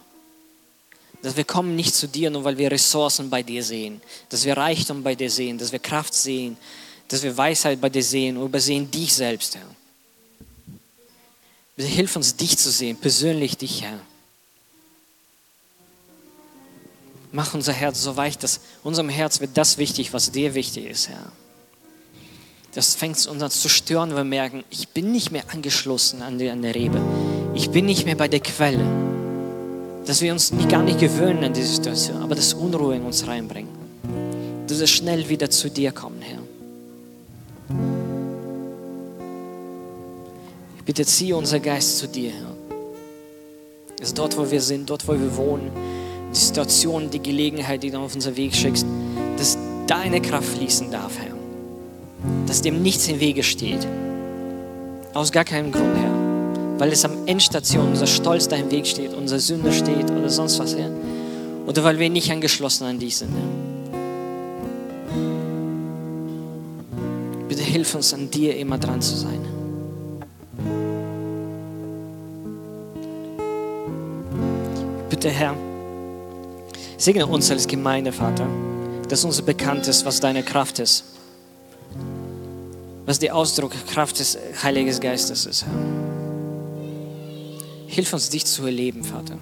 Dass 1.21 1.35
wir 1.35 1.43
kommen 1.43 1.75
nicht 1.75 1.93
zu 1.93 2.07
dir, 2.07 2.29
nur 2.29 2.43
weil 2.43 2.57
wir 2.57 2.71
Ressourcen 2.71 3.29
bei 3.29 3.43
dir 3.43 3.63
sehen, 3.63 4.01
dass 4.29 4.45
wir 4.45 4.55
Reichtum 4.55 5.03
bei 5.03 5.15
dir 5.15 5.29
sehen, 5.29 5.57
dass 5.57 5.71
wir 5.71 5.79
Kraft 5.79 6.13
sehen, 6.13 6.57
dass 7.07 7.23
wir 7.23 7.35
Weisheit 7.35 7.81
bei 7.81 7.89
dir 7.89 8.03
sehen 8.03 8.37
und 8.37 8.45
übersehen 8.45 8.89
dich 8.89 9.13
selbst, 9.13 9.55
Herr. 9.55 9.75
Bitte 11.75 11.89
hilf 11.89 12.15
uns, 12.15 12.35
dich 12.35 12.57
zu 12.57 12.71
sehen, 12.71 12.97
persönlich 12.97 13.57
dich, 13.57 13.81
Herr. 13.81 13.99
Mach 17.31 17.53
unser 17.53 17.73
Herz 17.73 18.01
so 18.01 18.15
weich, 18.15 18.37
dass 18.37 18.59
unserem 18.83 19.09
Herz 19.09 19.39
wird 19.39 19.51
das 19.55 19.77
wichtig, 19.77 20.13
was 20.13 20.31
dir 20.31 20.55
wichtig 20.55 20.85
ist, 20.85 21.09
Herr. 21.09 21.31
Das 22.75 22.95
fängt 22.95 23.25
uns 23.27 23.41
an 23.41 23.51
zu 23.51 23.67
stören, 23.69 24.11
wenn 24.11 24.17
wir 24.17 24.23
merken, 24.23 24.63
ich 24.69 24.89
bin 24.89 25.11
nicht 25.11 25.31
mehr 25.31 25.43
angeschlossen 25.51 26.21
an 26.21 26.37
die, 26.37 26.49
an 26.49 26.61
der 26.61 26.75
Rebe 26.75 27.01
ich 27.53 27.69
bin 27.71 27.85
nicht 27.85 28.05
mehr 28.05 28.15
bei 28.15 28.27
der 28.27 28.39
Quelle. 28.39 28.85
Dass 30.05 30.21
wir 30.21 30.31
uns 30.31 30.51
nicht, 30.51 30.69
gar 30.69 30.81
nicht 30.81 30.99
gewöhnen 30.99 31.43
an 31.43 31.53
diese 31.53 31.75
Situation, 31.75 32.21
aber 32.21 32.35
das 32.35 32.53
Unruhe 32.53 32.95
in 32.95 33.03
uns 33.03 33.27
reinbringen. 33.27 33.69
Dass 34.67 34.79
wir 34.79 34.87
schnell 34.87 35.27
wieder 35.29 35.49
zu 35.49 35.69
dir 35.69 35.91
kommen, 35.91 36.21
Herr. 36.21 36.39
Ich 40.77 40.83
bitte, 40.85 41.05
ziehe 41.05 41.35
unser 41.35 41.59
Geist 41.59 41.97
zu 41.97 42.07
dir, 42.07 42.31
Herr. 42.31 42.55
Dass 43.99 44.13
dort, 44.13 44.37
wo 44.37 44.49
wir 44.49 44.61
sind, 44.61 44.89
dort, 44.89 45.07
wo 45.07 45.13
wir 45.13 45.35
wohnen, 45.35 45.69
die 46.33 46.39
Situation, 46.39 47.09
die 47.09 47.21
Gelegenheit, 47.21 47.83
die 47.83 47.91
du 47.91 47.99
auf 47.99 48.15
unser 48.15 48.35
Weg 48.35 48.55
schickst, 48.55 48.85
dass 49.37 49.57
deine 49.85 50.21
Kraft 50.21 50.47
fließen 50.47 50.89
darf, 50.89 51.11
Herr. 51.19 51.28
Dass 52.47 52.61
dem 52.61 52.81
nichts 52.81 53.07
im 53.07 53.19
Wege 53.19 53.43
steht. 53.43 53.87
Aus 55.13 55.31
gar 55.31 55.43
keinem 55.43 55.71
Grund, 55.71 55.95
Herr 55.97 56.19
weil 56.79 56.93
es 56.93 57.03
am 57.03 57.27
Endstation 57.27 57.89
unser 57.89 58.07
Stolz 58.07 58.47
da 58.47 58.55
im 58.55 58.71
Weg 58.71 58.87
steht, 58.87 59.13
unsere 59.13 59.39
Sünde 59.39 59.73
steht 59.73 60.09
oder 60.09 60.29
sonst 60.29 60.59
was, 60.59 60.75
Herr. 60.75 60.89
Oder 61.67 61.83
weil 61.83 61.99
wir 61.99 62.09
nicht 62.09 62.31
angeschlossen 62.31 62.85
an 62.85 62.99
dich 62.99 63.17
sind, 63.17 63.31
Herr. 63.33 63.49
Bitte 67.49 67.61
hilf 67.63 67.93
uns 67.95 68.13
an 68.13 68.31
dir 68.31 68.55
immer 68.57 68.77
dran 68.77 69.01
zu 69.01 69.15
sein. 69.15 69.41
Bitte, 75.09 75.29
Herr, 75.29 75.53
segne 76.97 77.27
uns 77.27 77.51
als 77.51 77.67
Gemeinde, 77.67 78.13
Vater, 78.13 78.47
dass 79.09 79.25
uns 79.25 79.41
bekannt 79.41 79.85
ist, 79.89 80.05
was 80.05 80.21
deine 80.21 80.43
Kraft 80.43 80.79
ist. 80.79 81.03
Was 83.09 83.17
der 83.17 83.35
Ausdruck 83.35 83.71
Kraft 83.87 84.19
des 84.19 84.37
Heiligen 84.61 84.99
Geistes 84.99 85.47
ist. 85.47 85.65
Hilf 87.87 88.13
uns, 88.13 88.29
dich 88.29 88.45
zu 88.45 88.63
erleben, 88.67 89.03
Vater. 89.03 89.35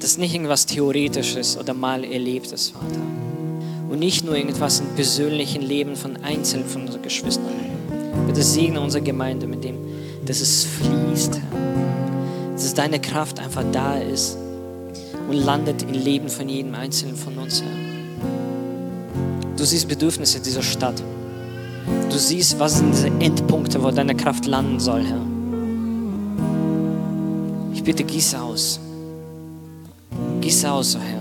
Das 0.00 0.10
ist 0.10 0.18
nicht 0.18 0.34
irgendwas 0.34 0.66
Theoretisches 0.66 1.56
oder 1.56 1.72
mal 1.72 2.04
Erlebtes, 2.04 2.68
Vater. 2.68 3.00
Und 3.88 4.00
nicht 4.00 4.26
nur 4.26 4.36
irgendwas 4.36 4.80
im 4.80 4.88
persönlichen 4.96 5.62
Leben 5.62 5.96
von 5.96 6.18
Einzelnen 6.18 6.68
von 6.68 6.82
unseren 6.82 7.00
Geschwistern. 7.00 7.54
Bitte 8.26 8.42
segne 8.42 8.78
unsere 8.78 9.02
Gemeinde 9.02 9.46
mit 9.46 9.64
dem, 9.64 9.78
dass 10.26 10.42
es 10.42 10.64
fließt. 10.64 11.40
Dass 12.52 12.74
deine 12.74 13.00
Kraft 13.00 13.40
einfach 13.40 13.64
da 13.72 13.96
ist 13.96 14.36
und 15.26 15.36
landet 15.36 15.84
im 15.84 15.94
Leben 15.94 16.28
von 16.28 16.50
jedem 16.50 16.74
Einzelnen 16.74 17.16
von 17.16 17.38
uns, 17.38 17.62
Herr. 17.62 17.87
Du 19.58 19.64
siehst 19.64 19.88
Bedürfnisse 19.88 20.38
dieser 20.38 20.62
Stadt. 20.62 21.02
Du 22.08 22.16
siehst, 22.16 22.60
was 22.60 22.78
sind 22.78 22.94
diese 22.94 23.08
Endpunkte, 23.08 23.82
wo 23.82 23.90
deine 23.90 24.14
Kraft 24.14 24.46
landen 24.46 24.78
soll, 24.78 25.04
Herr. 25.04 25.20
Ich 27.74 27.82
bitte, 27.82 28.04
gieße 28.04 28.40
aus. 28.40 28.78
Gieße 30.40 30.70
aus, 30.70 30.96
Herr. 30.96 31.17